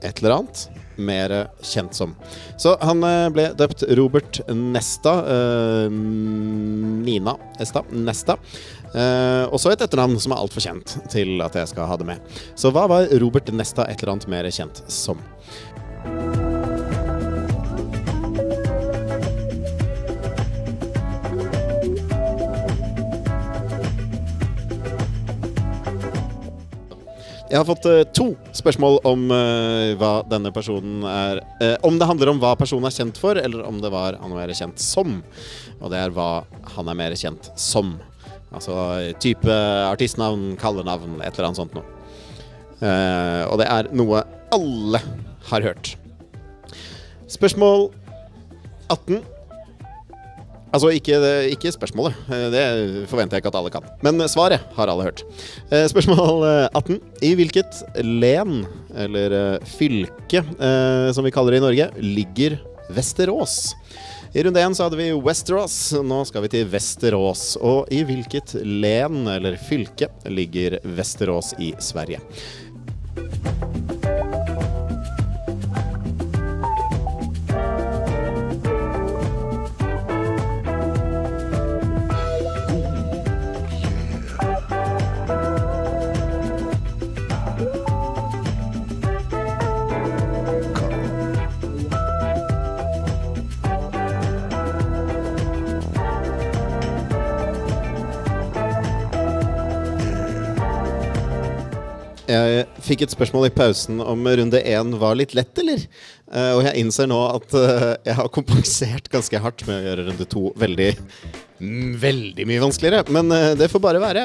et 0.00 0.22
eller 0.22 0.38
annet 0.38 0.62
mer 0.96 1.34
kjent 1.60 1.92
som? 1.92 2.14
Så 2.56 2.72
han 2.80 3.04
ble 3.34 3.50
døpt 3.60 3.84
Robert 4.00 4.40
Nesta. 4.56 5.12
ø, 5.20 5.90
Nina 5.92 7.36
Esta. 7.60 7.84
Nesta. 7.92 8.38
Uh, 8.94 9.52
også 9.52 9.74
et 9.74 9.84
etternavn 9.84 10.16
som 10.16 10.32
er 10.32 10.40
altfor 10.40 10.64
kjent 10.64 10.96
til 11.12 11.44
at 11.44 11.60
jeg 11.60 11.74
skal 11.74 11.90
ha 11.92 12.00
det 12.00 12.08
med. 12.08 12.40
Så 12.56 12.72
hva 12.72 12.86
var 12.88 13.12
Robert 13.20 13.52
Nesta 13.52 13.84
et 13.84 14.00
eller 14.00 14.14
annet 14.14 14.32
mer 14.32 14.48
kjent 14.48 14.80
som? 14.88 15.20
Jeg 27.52 27.60
har 27.60 27.66
fått 27.68 27.84
uh, 27.84 28.00
to 28.16 28.30
spørsmål 28.56 28.94
om 29.04 29.26
uh, 29.28 29.92
hva 30.00 30.22
denne 30.24 30.48
personen 30.54 31.02
er 31.04 31.42
uh, 31.60 31.74
Om 31.84 31.98
det 32.00 32.06
handler 32.08 32.30
om 32.32 32.38
hva 32.40 32.54
personen 32.56 32.88
er 32.88 32.94
kjent 32.96 33.18
for, 33.20 33.36
eller 33.36 33.66
om 33.68 33.76
det 33.82 33.90
var 33.92 34.16
han 34.22 34.32
er 34.32 34.38
mer 34.38 34.52
kjent 34.56 34.80
som. 34.80 35.18
Og 35.76 35.92
det 35.92 36.00
er 36.00 36.14
hva 36.16 36.46
han 36.78 36.88
er 36.88 36.96
mer 36.96 37.12
kjent 37.18 37.50
som. 37.60 37.98
Altså 38.56 38.74
type 39.20 39.52
artistnavn, 39.84 40.54
kallenavn, 40.60 41.18
et 41.20 41.36
eller 41.36 41.50
annet 41.50 41.60
sånt 41.60 41.76
noe. 41.76 41.84
Og 43.48 43.54
det 43.60 43.68
er 43.68 43.88
noe 43.96 44.24
alle 44.52 45.00
har 45.48 45.64
hørt. 45.64 45.94
Spørsmål 47.32 47.88
18. 48.92 49.22
Altså, 50.72 50.88
ikke, 50.96 51.18
ikke 51.52 51.72
spørsmålet. 51.74 52.16
Eh, 52.32 52.46
Det 52.52 52.64
forventer 53.10 53.36
jeg 53.36 53.44
ikke 53.44 53.52
at 53.52 53.58
alle 53.60 53.72
kan. 53.74 53.88
Men 54.04 54.22
svaret 54.32 54.64
har 54.76 54.88
alle 54.88 55.04
hørt. 55.10 55.22
Eh, 55.70 55.84
Spørsmål 55.92 56.46
eh, 56.48 56.68
18. 56.80 57.00
I 57.28 57.34
hvilket 57.36 57.82
len, 58.04 58.62
eller 58.96 59.36
eh, 59.38 59.66
fylke, 59.76 60.40
eh, 60.40 61.10
som 61.12 61.28
vi 61.28 61.34
kaller 61.34 61.52
det 61.56 61.60
i 61.62 61.66
Norge, 61.66 61.90
ligger 62.00 62.56
Vesterås? 62.92 63.74
I 64.32 64.42
runde 64.46 64.60
én 64.64 64.72
hadde 64.80 64.96
vi 64.96 65.10
Westerås, 65.12 65.74
nå 66.00 66.22
skal 66.24 66.46
vi 66.46 66.48
til 66.54 66.70
Vesterås. 66.72 67.58
Og 67.60 67.92
i 67.92 68.00
hvilket 68.08 68.54
len, 68.64 69.26
eller 69.28 69.60
fylke, 69.60 70.08
ligger 70.24 70.78
Vesterås 70.96 71.52
i 71.60 71.74
Sverige? 71.84 72.22
Fikk 102.92 103.06
et 103.06 103.14
spørsmål 103.14 103.48
i 103.48 103.54
pausen 103.54 104.02
om 104.04 104.26
runde 104.28 104.60
én 104.68 104.96
var 105.00 105.16
litt 105.16 105.32
lett, 105.36 105.52
eller? 105.62 105.80
Uh, 106.28 106.58
og 106.58 106.62
jeg 106.66 106.82
innser 106.82 107.08
nå 107.08 107.18
at 107.38 107.54
uh, 107.56 107.86
jeg 108.04 108.16
har 108.18 108.28
kompensert 108.34 109.08
ganske 109.12 109.40
hardt 109.40 109.64
med 109.68 109.78
å 109.78 109.86
gjøre 109.86 110.04
runde 110.10 110.26
to 110.28 110.50
veldig 110.60 110.90
mm, 111.62 111.94
Veldig 112.02 112.46
mye 112.48 112.62
vanskeligere. 112.64 113.06
Men 113.14 113.32
eh, 113.32 113.52
det 113.56 113.68
får 113.70 113.82
bare 113.84 114.00
være. 114.02 114.24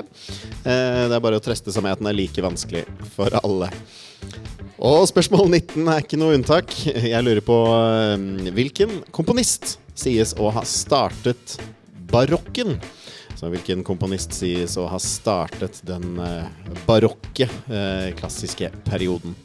Det 0.63 1.15
er 1.15 1.21
bare 1.21 1.37
å 1.37 1.43
trøste 1.43 1.69
seg 1.73 1.85
med 1.85 1.93
at 1.93 2.01
den 2.01 2.09
er 2.09 2.17
like 2.17 2.43
vanskelig 2.43 2.81
for 3.13 3.33
alle. 3.43 3.69
Og 4.77 5.05
spørsmål 5.09 5.45
19 5.45 5.91
er 5.93 6.01
ikke 6.01 6.19
noe 6.19 6.33
unntak. 6.37 6.73
Jeg 7.13 7.21
lurer 7.21 7.43
på 7.45 7.59
hvilken 8.57 9.03
komponist 9.13 9.75
sies 9.97 10.33
å 10.41 10.49
ha 10.55 10.65
startet 10.65 11.59
barokken? 12.09 12.79
Så 13.37 13.51
hvilken 13.53 13.83
komponist 13.85 14.33
sies 14.33 14.79
å 14.81 14.87
ha 14.89 14.97
startet 15.01 15.83
den 15.85 16.17
eh, 16.17 16.47
barokke, 16.87 17.45
eh, 17.69 18.09
klassiske 18.17 18.71
perioden? 18.87 19.37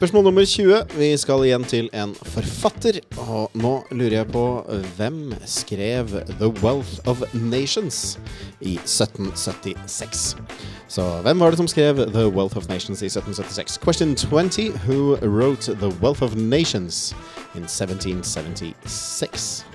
Spørsmål 0.00 0.24
nummer 0.24 0.44
20. 0.44 0.76
Vi 0.96 1.16
skal 1.20 1.42
igjen 1.44 1.64
til 1.68 1.90
en 1.92 2.14
forfatter. 2.16 3.04
Og 3.20 3.50
nå 3.52 3.84
lurer 3.90 4.14
jeg 4.14 4.28
på 4.32 4.64
hvem 4.96 5.34
skrev 5.44 6.08
'The 6.08 6.48
Wealth 6.64 7.04
of 7.04 7.20
Nations' 7.34 8.18
i 8.60 8.78
1776? 8.80 10.36
Så 10.88 11.20
hvem 11.22 11.40
var 11.40 11.50
det 11.50 11.56
som 11.56 11.68
skrev 11.68 11.96
'The 11.96 12.28
Wealth 12.28 12.56
of 12.56 12.70
Nations' 12.70 13.04
i 13.04 13.12
1776? 13.12 13.78
Question 13.84 14.16
20. 14.16 14.72
Who 14.88 15.16
wrote 15.16 15.74
'The 15.74 15.92
Wealth 16.02 16.22
of 16.22 16.34
Nations' 16.34 17.14
in 17.54 17.64
1776? 17.64 19.66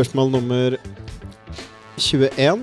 Spørsmål 0.00 0.30
nummer 0.32 0.74
21. 2.00 2.62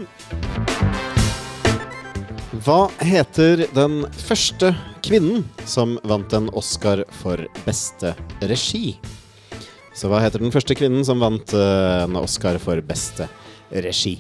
Hva 2.66 2.78
heter 3.06 3.62
den 3.78 4.00
første 4.10 4.72
kvinnen 5.06 5.44
som 5.70 6.00
vant 6.02 6.34
en 6.34 6.48
Oscar 6.58 7.04
for 7.20 7.44
beste 7.62 8.16
regi? 8.42 8.96
Så 9.94 10.10
hva 10.10 10.24
heter 10.24 10.42
den 10.42 10.56
første 10.56 10.74
kvinnen 10.80 11.06
som 11.06 11.22
vant 11.22 11.54
eh, 11.54 12.08
en 12.08 12.18
Oscar 12.18 12.58
for 12.64 12.82
beste 12.82 13.30
regi? 13.86 14.16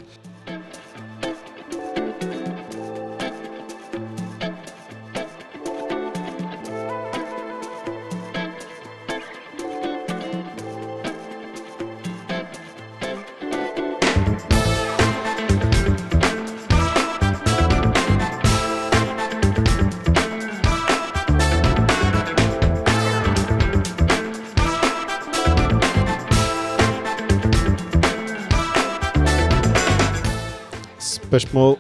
Spørsmål 31.38 31.76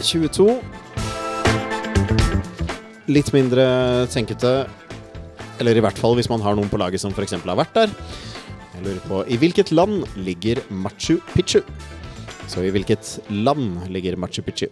22. 0.00 0.44
Litt 3.12 3.28
mindre 3.34 3.66
tenkete, 4.08 4.52
eller 5.60 5.76
i 5.76 5.82
hvert 5.84 6.00
fall 6.00 6.16
hvis 6.16 6.30
man 6.32 6.40
har 6.40 6.56
noen 6.56 6.70
på 6.72 6.80
laget 6.80 7.02
som 7.02 7.12
f.eks. 7.12 7.36
har 7.36 7.60
vært 7.60 7.76
der. 7.76 7.92
Jeg 8.72 8.86
lurer 8.86 9.02
på 9.04 9.20
I 9.28 9.36
hvilket 9.42 9.74
land 9.76 10.06
ligger 10.16 10.62
Machu 10.72 11.18
Picchu? 11.34 11.60
Så 12.48 12.64
i 12.64 12.72
hvilket 12.72 13.18
land 13.28 13.84
ligger 13.92 14.16
Machu 14.16 14.40
Picchu? 14.46 14.70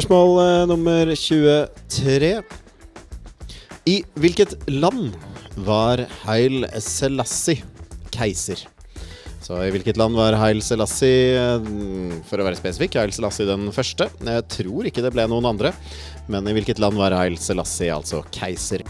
Spørsmål 0.00 0.38
eh, 0.40 0.62
nummer 0.64 1.10
23. 1.12 2.28
I 3.84 3.96
hvilket 4.16 4.54
land 4.72 5.10
var 5.66 6.00
Heil 6.22 6.64
Selassie 6.80 7.60
keiser? 8.08 8.62
Så 9.44 9.58
i 9.60 9.68
hvilket 9.74 10.00
land 10.00 10.16
var 10.16 10.38
Heil 10.40 10.64
Selassie, 10.64 11.36
eh, 11.36 11.68
for 12.30 12.40
å 12.40 12.48
være 12.48 12.56
spesifikk, 12.62 12.96
Heil 12.96 13.12
Selassie 13.12 13.44
den 13.50 13.68
første? 13.76 14.08
Jeg 14.24 14.48
tror 14.56 14.88
ikke 14.88 15.04
det 15.04 15.12
ble 15.12 15.28
noen 15.28 15.52
andre, 15.52 15.76
men 16.32 16.48
i 16.48 16.56
hvilket 16.56 16.80
land 16.80 16.96
var 16.96 17.20
Heil 17.20 17.36
Selassie 17.36 17.92
altså 17.92 18.24
keiser? 18.32 18.88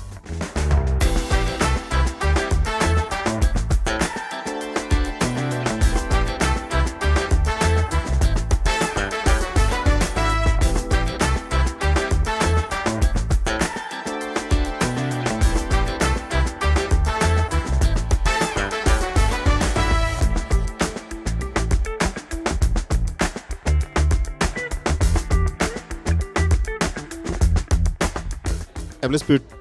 Jeg 29.10 29.16
ble 29.16 29.24
spurt, 29.24 29.54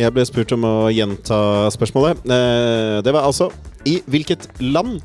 jeg 0.00 0.12
ble 0.16 0.22
spurt 0.24 0.52
om 0.54 0.62
å 0.64 0.76
gjenta 0.88 1.38
spørsmålet. 1.74 2.22
Eh, 2.24 3.02
det 3.04 3.12
var 3.12 3.26
altså 3.28 3.50
I 3.84 3.98
hvilket 4.08 4.46
land 4.64 5.02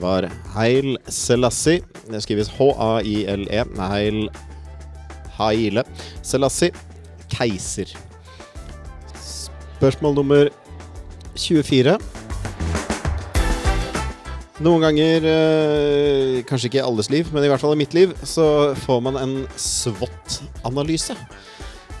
var 0.00 0.24
Heil 0.54 0.94
Selassie 1.12 1.82
Det 2.08 2.22
skrives 2.24 2.48
H-a-i-l-e. 2.56 3.60
Heil 3.76 4.22
Haile 5.36 5.84
Selassie 6.24 6.72
keiser. 7.34 7.92
Spørsmål 9.20 10.16
nummer 10.22 10.48
24. 11.36 11.98
Noen 14.64 14.86
ganger, 14.88 15.28
eh, 15.28 16.42
kanskje 16.48 16.72
ikke 16.72 16.80
i 16.80 16.88
alles 16.88 17.12
liv, 17.12 17.28
men 17.34 17.44
i 17.44 17.52
hvert 17.52 17.60
fall 17.60 17.76
i 17.76 17.82
mitt 17.84 17.92
liv, 17.92 18.16
så 18.24 18.72
får 18.86 19.04
man 19.04 19.20
en 19.20 19.42
SWOT-analyse. 19.60 21.18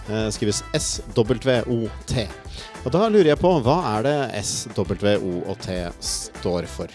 Eh, 0.08 0.28
skrives 0.30 0.60
SWOT. 0.76 2.16
Og 2.84 2.92
da 2.92 3.06
lurer 3.08 3.30
jeg 3.30 3.40
på, 3.40 3.50
hva 3.64 3.78
er 3.94 4.04
det 4.04 4.16
SWOT 4.44 5.68
står 6.04 6.68
for? 6.68 6.92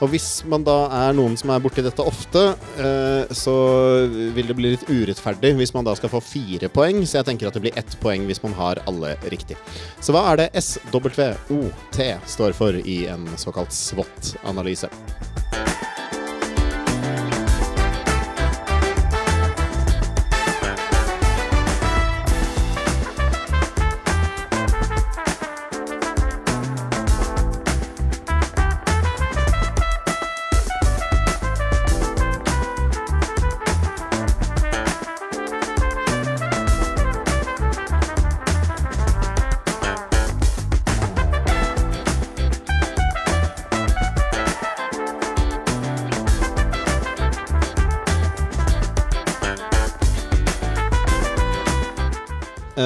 Og 0.00 0.10
hvis 0.12 0.28
man 0.48 0.64
da 0.64 0.76
er 0.92 1.14
noen 1.16 1.36
som 1.40 1.52
er 1.52 1.60
borti 1.64 1.84
dette 1.84 2.04
ofte, 2.04 2.42
eh, 2.80 3.34
så 3.36 3.56
vil 4.36 4.48
det 4.48 4.56
bli 4.56 4.72
litt 4.74 4.88
urettferdig 4.88 5.54
hvis 5.56 5.72
man 5.76 5.88
da 5.88 5.94
skal 5.96 6.12
få 6.12 6.20
fire 6.24 6.68
poeng, 6.72 7.02
så 7.04 7.20
jeg 7.20 7.28
tenker 7.30 7.48
at 7.48 7.56
det 7.56 7.64
blir 7.64 7.76
ett 7.80 7.96
poeng 8.00 8.24
hvis 8.28 8.42
man 8.44 8.56
har 8.56 8.80
alle 8.88 9.14
riktig. 9.28 9.56
Så 10.00 10.16
hva 10.16 10.24
er 10.32 10.44
det 10.46 10.64
SWOT 10.64 12.00
står 12.28 12.56
for 12.56 12.80
i 12.84 13.02
en 13.12 13.28
såkalt 13.40 13.72
SWOT-analyse? 13.76 14.92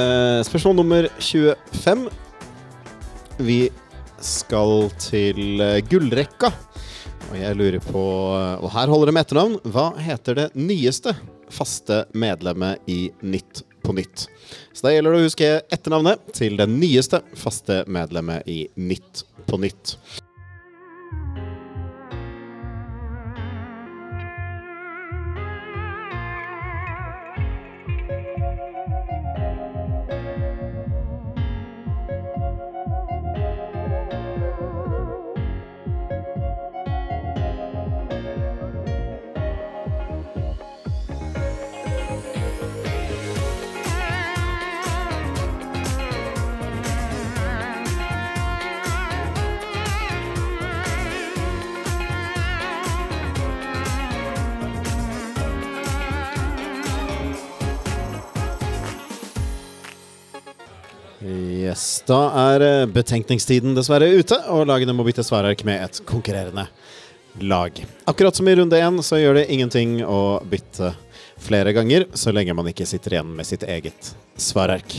Eh, 0.00 0.40
spørsmål 0.46 0.76
nummer 0.76 1.08
25. 1.18 2.08
Vi 3.44 3.60
skal 4.22 4.86
til 5.00 5.60
eh, 5.60 5.80
gullrekka. 5.88 6.50
Og 7.30 7.36
jeg 7.38 7.56
lurer 7.58 7.82
på 7.84 8.00
Og 8.02 8.70
her 8.74 8.90
holder 8.90 9.10
det 9.10 9.14
med 9.14 9.26
etternavn. 9.26 9.58
Hva 9.70 9.90
heter 10.02 10.38
det 10.38 10.46
nyeste 10.58 11.14
faste 11.50 12.04
medlemmet 12.14 12.90
i 12.90 13.10
Nytt 13.22 13.62
på 13.84 13.94
nytt? 13.96 14.26
Så 14.72 14.86
da 14.86 14.94
gjelder 14.94 15.14
det 15.14 15.20
å 15.20 15.28
huske 15.28 15.52
etternavnet 15.74 16.32
til 16.36 16.58
det 16.58 16.68
nyeste 16.70 17.22
faste 17.38 17.84
medlemmet 17.90 18.48
i 18.50 18.64
Nytt 18.76 19.24
på 19.50 19.60
nytt. 19.62 19.96
Yes, 61.70 62.02
Da 62.02 62.18
er 62.50 62.62
eh, 62.66 62.86
betenkningstiden 62.90 63.76
dessverre 63.76 64.08
ute, 64.18 64.34
og 64.50 64.64
lagene 64.66 64.94
må 64.96 65.04
bytte 65.06 65.22
svarark 65.22 65.62
med 65.68 65.84
et 65.84 66.00
konkurrerende 66.08 66.66
lag. 67.46 67.76
Akkurat 68.10 68.34
som 68.34 68.48
i 68.50 68.56
runde 68.58 68.80
én 68.80 68.98
så 69.06 69.20
gjør 69.20 69.38
det 69.38 69.46
ingenting 69.54 70.00
å 70.02 70.40
bytte 70.50 70.90
flere 71.38 71.70
ganger, 71.76 72.08
så 72.14 72.34
lenge 72.34 72.56
man 72.58 72.66
ikke 72.72 72.88
sitter 72.90 73.14
igjen 73.14 73.30
med 73.38 73.46
sitt 73.46 73.62
eget 73.62 74.10
svarark. 74.34 74.98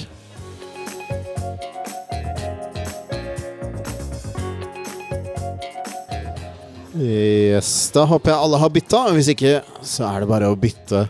Yes, 7.01 7.89
Da 7.91 8.05
håper 8.07 8.31
jeg 8.31 8.45
alle 8.45 8.59
har 8.63 8.71
bytta. 8.71 9.05
Hvis 9.17 9.33
ikke, 9.35 9.57
så 9.83 10.07
er 10.07 10.23
det 10.23 10.31
bare 10.31 10.51
å 10.51 10.59
bytte 10.59 11.07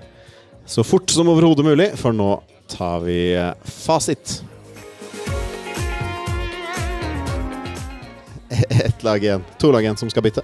så 0.66 0.86
fort 0.88 1.12
som 1.14 1.30
overhodet 1.30 1.68
mulig, 1.68 1.92
for 2.00 2.16
nå 2.16 2.40
tar 2.72 3.04
vi 3.06 3.36
eh, 3.36 3.52
fasit. 3.68 4.40
Ett 8.70 9.04
lag 9.04 9.24
igjen. 9.24 9.44
To 9.60 9.72
lag 9.72 9.84
igjen 9.84 9.98
som 9.98 10.10
skal 10.10 10.24
bytte. 10.26 10.44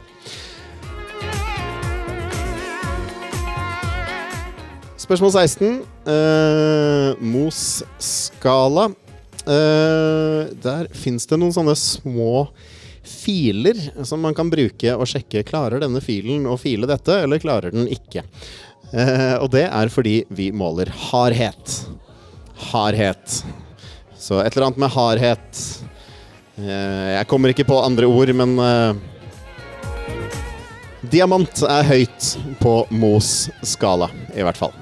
Spørsmål 4.97 5.31
16. 5.31 5.81
Uh, 6.07 7.13
Mos-skala. 7.23 8.89
Uh, 9.47 10.49
der 10.59 10.89
fins 10.91 11.29
det 11.29 11.37
noen 11.39 11.55
sånne 11.55 11.77
små 11.79 12.47
filer 13.07 13.77
som 14.03 14.19
man 14.19 14.35
kan 14.35 14.49
bruke 14.51 14.95
og 14.97 15.07
sjekke. 15.07 15.45
Klarer 15.47 15.79
denne 15.83 16.01
filen 16.03 16.43
å 16.49 16.57
file 16.59 16.89
dette, 16.89 17.21
eller 17.23 17.39
klarer 17.39 17.71
den 17.71 17.87
ikke? 17.87 18.25
Uh, 18.91 19.39
og 19.39 19.51
det 19.55 19.63
er 19.67 19.91
fordi 19.93 20.21
vi 20.27 20.49
måler 20.55 20.91
hardhet. 21.07 21.79
Hardhet. 22.73 23.41
Så 24.17 24.41
et 24.41 24.51
eller 24.55 24.67
annet 24.67 24.81
med 24.81 24.91
hardhet 24.91 25.59
eh, 25.61 25.86
Jeg 26.57 27.27
kommer 27.29 27.53
ikke 27.53 27.67
på 27.69 27.77
andre 27.85 28.07
ord, 28.09 28.31
men 28.33 28.55
eh, 28.63 28.95
Diamant 31.05 31.61
er 31.69 31.85
høyt 31.85 32.31
på 32.57 32.73
Moes 32.97 33.49
skala, 33.61 34.09
i 34.33 34.41
hvert 34.41 34.57
fall. 34.57 34.73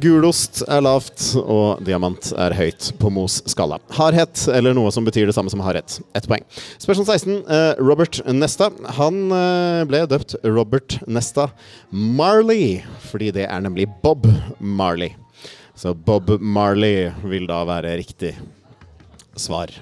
Gulost 0.00 0.62
er 0.68 0.82
lavt, 0.84 1.22
og 1.40 1.82
diamant 1.86 2.28
er 2.36 2.54
høyt 2.56 2.88
på 3.00 3.10
Moes 3.12 3.38
skala. 3.48 3.78
Hardhet, 3.96 4.42
eller 4.52 4.74
noe 4.76 4.90
som 4.94 5.06
betyr 5.06 5.28
det 5.28 5.34
samme 5.36 5.52
som 5.52 5.62
hardhet. 5.64 5.98
Ett 6.16 6.28
poeng. 6.28 6.44
Spørsmål 6.82 7.06
16. 7.06 7.36
eh, 7.44 7.80
Robert 7.80 8.20
Nesta. 8.34 8.68
Han 8.98 9.20
eh, 9.32 9.82
ble 9.88 10.02
døpt 10.10 10.36
Robert 10.44 10.98
Nesta 11.06 11.48
Marley, 11.90 12.82
fordi 13.10 13.32
det 13.36 13.46
er 13.48 13.64
nemlig 13.64 13.88
Bob 14.02 14.26
Marley. 14.58 15.14
Så 15.76 15.94
Bob 15.94 16.30
Marley 16.40 17.10
vil 17.24 17.46
da 17.48 17.62
være 17.68 17.96
riktig 18.00 18.34
svar. 19.36 19.72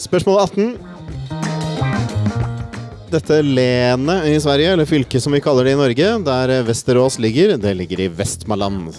Spørsmål 0.00 0.42
18. 0.48 0.93
Dette 3.14 3.36
lenet 3.46 4.26
i 4.26 4.34
Sverige, 4.42 4.72
eller 4.74 4.88
fylket 4.90 5.22
som 5.22 5.34
vi 5.36 5.38
kaller 5.42 5.68
det 5.68 5.76
i 5.76 5.78
Norge, 5.78 6.06
der 6.26 6.52
Vesterås 6.66 7.20
ligger, 7.22 7.52
det 7.62 7.74
ligger 7.78 8.00
i 8.02 8.08
Vestmaland. 8.10 8.90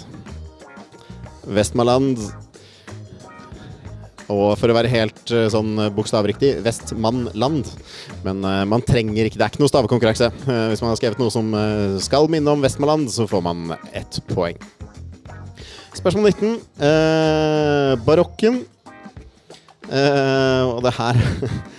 Vestmaland 1.52 2.22
Og 4.32 4.56
for 4.58 4.72
å 4.72 4.78
være 4.78 4.90
helt 4.90 5.34
eh, 5.36 5.50
sånn 5.54 5.76
bokstavriktig 5.94 6.56
Vestmannland. 6.66 7.68
Men 8.24 8.40
uh, 8.42 8.64
man 8.66 8.82
trenger 8.82 9.28
ikke 9.28 9.38
Det 9.38 9.46
er 9.46 9.52
ikke 9.54 9.62
noe 9.62 9.70
stavekonkurranse. 9.70 10.32
Uh, 10.48 10.72
hvis 10.72 10.82
man 10.82 10.90
har 10.90 10.98
skrevet 10.98 11.22
noe 11.22 11.34
som 11.36 11.52
uh, 11.54 12.00
skal 12.02 12.32
minne 12.32 12.56
om 12.56 12.64
Vestmaland, 12.64 13.12
så 13.14 13.28
får 13.30 13.44
man 13.46 13.76
ett 13.94 14.18
poeng. 14.32 14.58
Spørsmål 15.96 16.32
19. 16.32 16.58
Eh, 16.88 17.94
barokken. 18.08 18.64
Eh, 19.86 20.62
og 20.66 20.82
det 20.84 20.92
her 20.98 21.20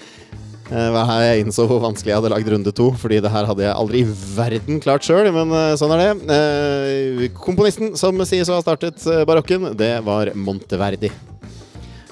eh, 0.70 0.88
var 0.94 1.06
her 1.10 1.22
jeg 1.24 1.44
innså 1.44 1.66
hvor 1.68 1.82
vanskelig 1.84 2.12
jeg 2.12 2.18
hadde 2.20 2.32
lagd 2.34 2.50
runde 2.52 2.72
to. 2.76 2.90
Fordi 3.00 3.20
det 3.24 3.32
her 3.32 3.48
hadde 3.48 3.64
jeg 3.66 3.74
aldri 3.74 4.02
i 4.02 4.10
verden 4.36 4.82
klart 4.84 5.06
sjøl, 5.06 5.30
men 5.34 5.54
eh, 5.54 5.74
sånn 5.80 5.94
er 5.96 6.02
det. 6.02 6.36
Eh, 6.36 7.24
komponisten 7.38 7.94
som 7.98 8.20
sies 8.28 8.50
å 8.50 8.58
ha 8.58 8.64
startet 8.64 9.02
eh, 9.10 9.24
barokken, 9.28 9.72
det 9.78 9.94
var 10.06 10.32
Monteverdi. 10.34 11.12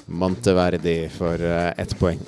Monteverdi 0.05 0.97
for 1.15 1.41
eh, 1.41 1.71
ett 1.81 1.95
poeng. 1.99 2.21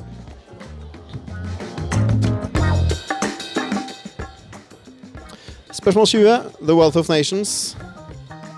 Spørsmål 5.78 6.08
20. 6.10 6.40
The 6.66 6.74
Wealth 6.76 6.98
of 6.98 7.08
Nations. 7.08 7.78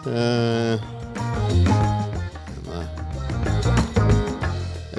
Eh, 0.08 0.98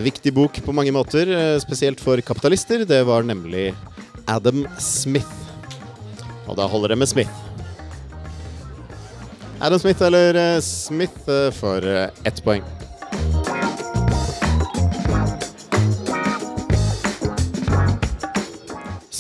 viktig 0.01 0.33
bok 0.35 0.59
på 0.65 0.73
mange 0.75 0.93
måter, 0.95 1.29
eh, 1.31 1.59
spesielt 1.63 2.01
for 2.01 2.21
kapitalister. 2.21 2.85
Det 2.85 3.03
var 3.07 3.23
nemlig 3.23 3.75
Adam 4.27 4.67
Smith. 4.79 5.31
Og 6.49 6.57
da 6.57 6.67
holder 6.67 6.95
det 6.95 6.99
med 6.99 7.09
Smith. 7.09 7.31
Adam 9.61 9.79
Smith 9.79 10.03
eller 10.03 10.35
eh, 10.35 10.61
Smith 10.61 11.29
eh, 11.29 11.51
for 11.53 11.85
ett 12.25 12.45
poeng. 12.45 12.65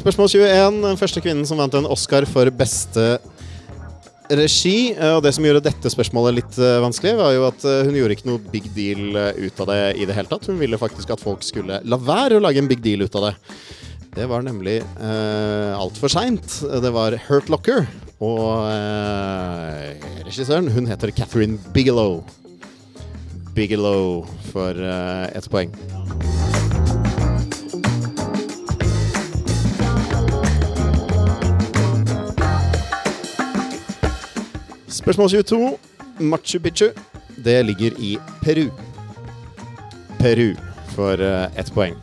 Spørsmål 0.01 0.29
21. 0.33 0.81
Den 0.81 0.97
første 0.97 1.21
kvinnen 1.21 1.45
som 1.45 1.61
vant 1.61 1.75
en 1.77 1.89
Oscar 1.93 2.25
for 2.25 2.49
beste 2.57 3.19
regi. 4.39 4.93
eh, 4.95 5.15
Og 5.17 5.23
det 5.25 5.35
som 5.35 5.45
gjorde 5.45 5.65
dette 5.65 5.93
spørsmålet 5.93 6.39
litt 6.39 6.59
eh, 6.59 6.79
vanskelig, 6.85 7.17
var 7.19 7.35
jo 7.35 7.47
at 7.49 7.67
eh, 7.67 7.83
hun 7.89 7.99
gjorde 7.99 8.17
ikke 8.17 8.31
noe 8.31 8.43
big 8.53 8.71
deal 8.77 9.17
ut 9.17 9.63
av 9.63 9.71
det 9.73 9.81
i 10.01 10.09
det 10.09 10.17
hele 10.17 10.31
tatt. 10.31 10.49
Hun 10.51 10.61
ville 10.61 10.81
faktisk 10.81 11.13
at 11.15 11.23
folk 11.23 11.45
skulle 11.47 11.81
la 11.85 12.01
være 12.01 12.39
å 12.39 12.45
lage 12.45 12.63
en 12.63 12.71
big 12.71 12.83
deal 12.85 13.03
ut 13.03 13.19
av 13.19 13.31
det. 13.31 13.35
Det 14.11 14.27
var 14.27 14.43
nemlig 14.43 14.81
uh, 14.99 15.71
altfor 15.79 16.11
seint. 16.11 16.57
Det 16.83 16.91
var 16.91 17.15
Hurt 17.29 17.47
Locker. 17.53 17.87
Og 18.19 18.67
uh, 18.67 19.87
regissøren, 20.27 20.67
hun 20.75 20.91
heter 20.91 21.15
Catherine 21.15 21.61
Bigelow. 21.71 22.25
Bigelow 23.55 24.27
for 24.51 24.75
uh, 24.75 25.31
ett 25.31 25.47
poeng. 25.53 25.71
Spørsmål 35.01 35.31
22. 35.31 35.79
Machu 36.19 36.59
Picchu. 36.59 36.89
Det 37.45 37.63
ligger 37.67 37.91
i 37.99 38.19
Peru. 38.43 38.69
Peru 40.19 40.55
for 40.95 41.21
eh, 41.21 41.57
ett 41.57 41.73
poeng. 41.73 41.95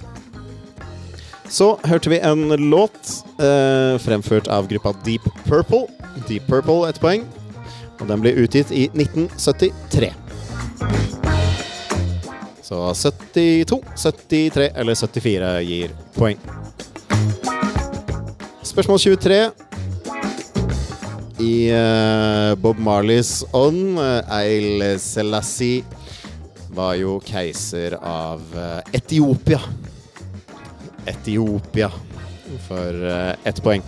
Så 1.50 1.78
hørte 1.84 2.10
vi 2.10 2.20
en 2.20 2.50
låt 2.70 3.12
eh, 3.40 4.00
fremført 4.02 4.48
av 4.48 4.68
gruppa 4.68 4.96
Deep 5.06 5.22
Purple. 5.46 5.86
Deep 6.28 6.48
Purple 6.48 6.90
ett 6.90 7.00
poeng. 7.00 7.28
Og 8.00 8.08
den 8.10 8.22
ble 8.22 8.34
utgitt 8.34 8.74
i 8.74 8.88
1973. 8.90 10.12
Så 12.66 12.82
72, 12.94 13.84
73 13.96 14.72
eller 14.74 14.96
74 14.96 15.54
gir 15.62 15.94
poeng. 16.18 16.42
Spørsmål 18.66 19.00
23 19.00 19.67
i 21.40 21.70
eh, 21.70 22.56
Bob 22.62 22.80
Marleys 22.80 23.44
ånd. 23.56 24.00
Eil 24.34 24.84
Selassie 25.00 25.84
var 26.74 26.96
jo 27.00 27.18
keiser 27.26 27.98
av 28.02 28.42
eh, 28.58 28.98
Etiopia. 29.00 29.62
Etiopia 31.08 31.90
for 32.68 32.94
uh, 33.04 33.34
ett 33.48 33.62
poeng. 33.64 33.84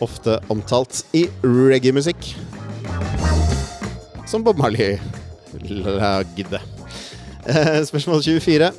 Ofte 0.00 0.40
omtalt 0.48 1.04
i 1.12 1.26
reggae-musikk. 1.44 2.34
Som 4.26 4.44
Bob 4.46 4.58
Marley 4.58 4.98
lagde. 5.62 6.60
Eh, 7.46 7.84
spørsmål 7.84 8.22
24. 8.22 8.72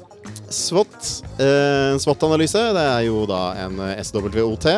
SWOT. 0.51 1.23
En 1.39 1.99
SWOT-analyse 2.01 2.62
det 2.75 2.84
er 2.84 3.05
jo 3.07 3.23
da 3.29 3.41
en 3.63 3.79
eh, 3.86 4.01
SWOT, 4.03 4.36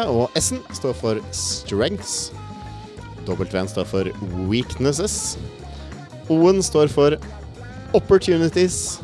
og 0.09 0.37
S-en 0.39 0.61
står 0.75 0.95
for 0.99 1.21
strengths. 1.33 2.31
W-en 3.27 3.69
står 3.71 3.87
for 3.87 4.09
weaknesses. 4.49 5.37
O-en 6.31 6.61
står 6.63 6.91
for 6.91 7.17
opportunities, 7.95 8.99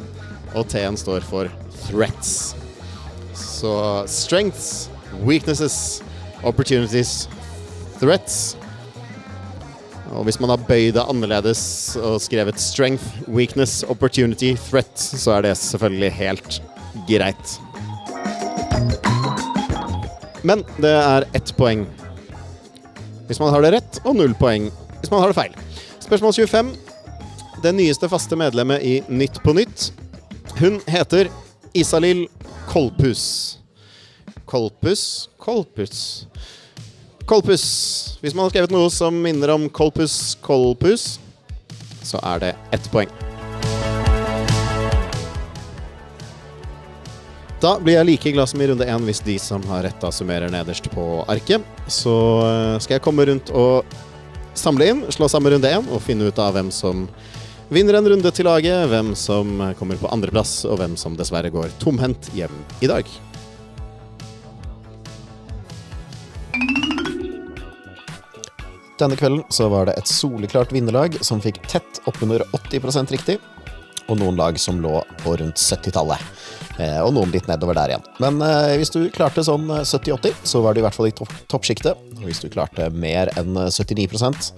og 0.55 0.67
T-en 0.71 0.97
står 0.97 1.25
for 1.27 1.49
threats. 1.85 2.55
Så 3.33 3.73
strengths, 4.07 4.89
weaknesses, 5.23 6.01
opportunities, 6.43 7.27
threats. 7.99 8.55
Og 10.10 10.26
hvis 10.26 10.39
man 10.41 10.49
har 10.49 10.62
bøyd 10.66 10.95
det 10.95 11.05
annerledes 11.05 11.62
og 12.01 12.18
skrevet 12.24 12.60
strength, 12.62 13.05
weakness, 13.30 13.84
opportunity, 13.88 14.55
threat, 14.70 14.91
så 14.97 15.38
er 15.38 15.45
det 15.45 15.57
selvfølgelig 15.60 16.12
helt 16.18 16.62
greit. 17.10 17.55
Men 20.43 20.64
det 20.80 20.93
er 20.95 21.28
ett 21.36 21.53
poeng 21.57 21.86
hvis 23.30 23.38
man 23.38 23.51
har 23.53 23.62
det 23.62 23.76
rett, 23.76 23.99
og 24.10 24.16
null 24.18 24.34
poeng 24.39 24.72
hvis 24.99 25.12
man 25.12 25.22
har 25.22 25.30
det 25.30 25.38
feil. 25.38 25.57
Spørsmål 26.01 26.34
25. 26.34 26.72
Det 27.62 27.74
nyeste 27.76 28.10
faste 28.10 28.38
medlemmet 28.39 28.82
i 28.82 28.95
Nytt 29.12 29.38
på 29.43 29.53
nytt. 29.53 29.91
Hun 30.57 30.80
heter 30.89 31.30
Isalill 31.78 32.26
Kolpus. 32.72 33.60
Kolpus 34.49 35.30
Kolpus 35.38 36.26
Kolpus. 37.30 37.63
Hvis 38.23 38.34
man 38.34 38.47
har 38.47 38.49
skrevet 38.49 38.71
noe 38.73 38.89
som 38.89 39.13
minner 39.13 39.51
om 39.53 39.67
Kolpus 39.69 40.34
Kolpus, 40.41 41.19
så 42.01 42.17
er 42.25 42.41
det 42.41 42.49
ett 42.73 42.88
poeng. 42.89 43.11
Da 47.61 47.75
blir 47.77 47.99
jeg 47.99 48.07
like 48.07 48.34
glad 48.34 48.49
som 48.49 48.63
i 48.63 48.71
runde 48.71 48.88
én 48.89 49.05
hvis 49.05 49.21
de 49.21 49.38
som 49.38 49.61
har 49.69 49.86
retta, 49.86 50.09
summerer 50.09 50.49
nederst 50.49 50.89
på 50.89 51.05
arket. 51.30 51.61
Så 51.86 52.17
eh, 52.47 52.82
skal 52.82 52.97
jeg 52.97 53.05
komme 53.05 53.30
rundt 53.30 53.53
og 53.53 53.86
samle 54.57 54.89
inn, 54.89 55.05
slå 55.13 55.30
sammen 55.30 55.53
runde 55.53 55.69
én 55.69 55.86
og 55.93 56.01
finne 56.01 56.32
ut 56.32 56.41
av 56.41 56.57
hvem 56.57 56.73
som 56.73 57.05
vinner 57.69 57.99
en 57.99 58.09
runde 58.09 58.34
til 58.34 58.49
laget, 58.49 58.89
hvem 58.89 59.13
som 59.13 59.67
kommer 59.77 60.01
på 60.01 60.09
andreplass, 60.09 60.63
og 60.65 60.82
hvem 60.82 60.97
som 60.97 61.13
dessverre 61.19 61.53
går 61.53 61.77
tomhendt 61.77 62.34
hjem 62.34 62.63
i 62.82 62.89
dag. 62.89 63.19
Denne 68.99 69.15
kvelden 69.15 69.45
så 69.49 69.69
var 69.71 69.87
det 69.87 69.93
et 69.95 70.09
soleklart 70.11 70.73
vinnerlag 70.75 71.13
som 71.23 71.39
fikk 71.39 71.61
tett 71.71 72.01
oppunder 72.09 72.43
80% 72.57 73.13
riktig, 73.15 73.37
og 74.09 74.17
noen 74.19 74.35
lag 74.35 74.57
som 74.59 74.81
lå 74.83 74.99
på 75.21 75.35
rundt 75.39 75.61
70-tallet. 75.61 76.19
Eh, 76.79 76.99
og 76.99 77.13
noen 77.15 77.31
litt 77.31 77.47
nedover 77.47 77.77
der 77.77 77.93
igjen. 77.93 78.05
Men 78.19 78.41
eh, 78.43 78.75
hvis 78.81 78.91
du 78.91 78.99
klarte 79.15 79.43
sånn 79.45 79.69
70-80, 79.71 80.33
så 80.43 80.63
var 80.65 80.75
du 80.75 80.81
i 80.81 80.83
hvert 80.83 80.97
fall 80.97 81.07
i 81.07 81.15
topp 81.15 81.31
toppsjiktet. 81.51 81.95
Og 82.19 82.25
hvis 82.27 82.41
du 82.43 82.49
klarte 82.51 82.89
mer 82.91 83.31
enn 83.39 83.55
79% 83.55 84.51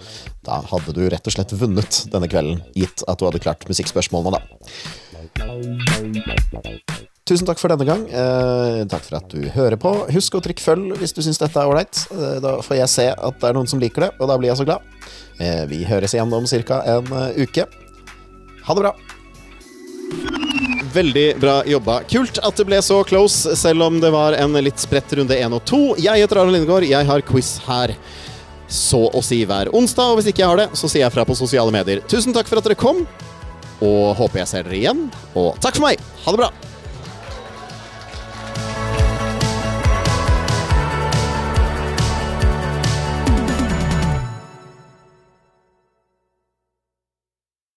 da 0.47 0.61
hadde 0.71 0.95
du 0.97 1.03
rett 1.13 1.27
og 1.27 1.35
slett 1.35 1.53
vunnet 1.53 2.05
denne 2.13 2.29
kvelden, 2.31 2.63
gitt 2.73 3.05
at 3.05 3.21
du 3.21 3.27
hadde 3.27 3.43
klart 3.43 3.67
musikkspørsmålene, 3.69 4.39
da. 4.39 4.41
Tusen 7.31 7.47
takk 7.47 7.61
for 7.61 7.71
denne 7.71 7.85
gang. 7.87 8.01
Eh, 8.11 8.81
takk 8.91 9.05
for 9.07 9.21
at 9.21 9.31
du 9.31 9.45
hører 9.55 9.79
på. 9.79 9.93
Husk 10.11 10.35
å 10.35 10.41
trykke 10.43 10.59
følg 10.59 10.97
hvis 10.99 11.13
du 11.15 11.21
syns 11.23 11.39
dette 11.39 11.55
er 11.55 11.69
ålreit. 11.69 12.01
Eh, 12.11 12.39
da 12.43 12.57
får 12.59 12.75
jeg 12.81 12.91
se 12.91 13.05
at 13.13 13.37
det 13.39 13.47
er 13.47 13.55
noen 13.55 13.69
som 13.71 13.79
liker 13.79 14.03
det, 14.03 14.09
og 14.17 14.27
da 14.27 14.35
blir 14.35 14.49
jeg 14.51 14.59
så 14.59 14.65
glad. 14.67 14.83
Eh, 15.39 15.61
vi 15.69 15.85
høres 15.87 16.11
igjen 16.11 16.33
om 16.35 16.43
ca. 16.67 16.81
en 16.91 17.13
eh, 17.21 17.45
uke. 17.45 17.63
Ha 18.67 18.75
det 18.75 18.83
bra. 18.83 18.91
Veldig 20.91 21.25
bra 21.39 21.53
jobba. 21.71 22.01
Kult 22.11 22.41
at 22.43 22.59
det 22.59 22.65
ble 22.67 22.81
så 22.83 22.97
close, 23.07 23.55
selv 23.55 23.85
om 23.85 24.01
det 24.03 24.11
var 24.11 24.35
en 24.35 24.59
litt 24.59 24.83
spredt 24.83 25.13
runde 25.15 25.37
én 25.37 25.55
og 25.55 25.63
to. 25.63 25.79
Jeg 26.03 26.25
heter 26.25 26.41
Arne 26.41 26.51
Lindegård, 26.51 26.83
jeg 26.89 27.07
har 27.07 27.23
quiz 27.29 27.53
her 27.63 27.93
så 28.67 29.05
å 29.07 29.21
si 29.23 29.45
hver 29.47 29.71
onsdag. 29.71 30.11
Og 30.11 30.19
hvis 30.19 30.27
ikke 30.33 30.43
jeg 30.43 30.51
har 30.51 30.65
det, 30.65 30.67
så 30.75 30.91
sier 30.91 31.05
jeg 31.05 31.15
fra 31.15 31.23
på 31.23 31.39
sosiale 31.39 31.71
medier. 31.71 32.03
Tusen 32.11 32.35
takk 32.35 32.51
for 32.51 32.59
at 32.59 32.67
dere 32.67 32.75
kom, 32.75 33.05
og 33.79 34.03
håper 34.19 34.43
jeg 34.43 34.51
ser 34.51 34.67
dere 34.67 34.81
igjen. 34.81 35.07
Og 35.31 35.55
takk 35.63 35.79
for 35.79 35.87
meg! 35.87 36.03
Ha 36.25 36.35
det 36.35 36.43
bra! 36.43 36.51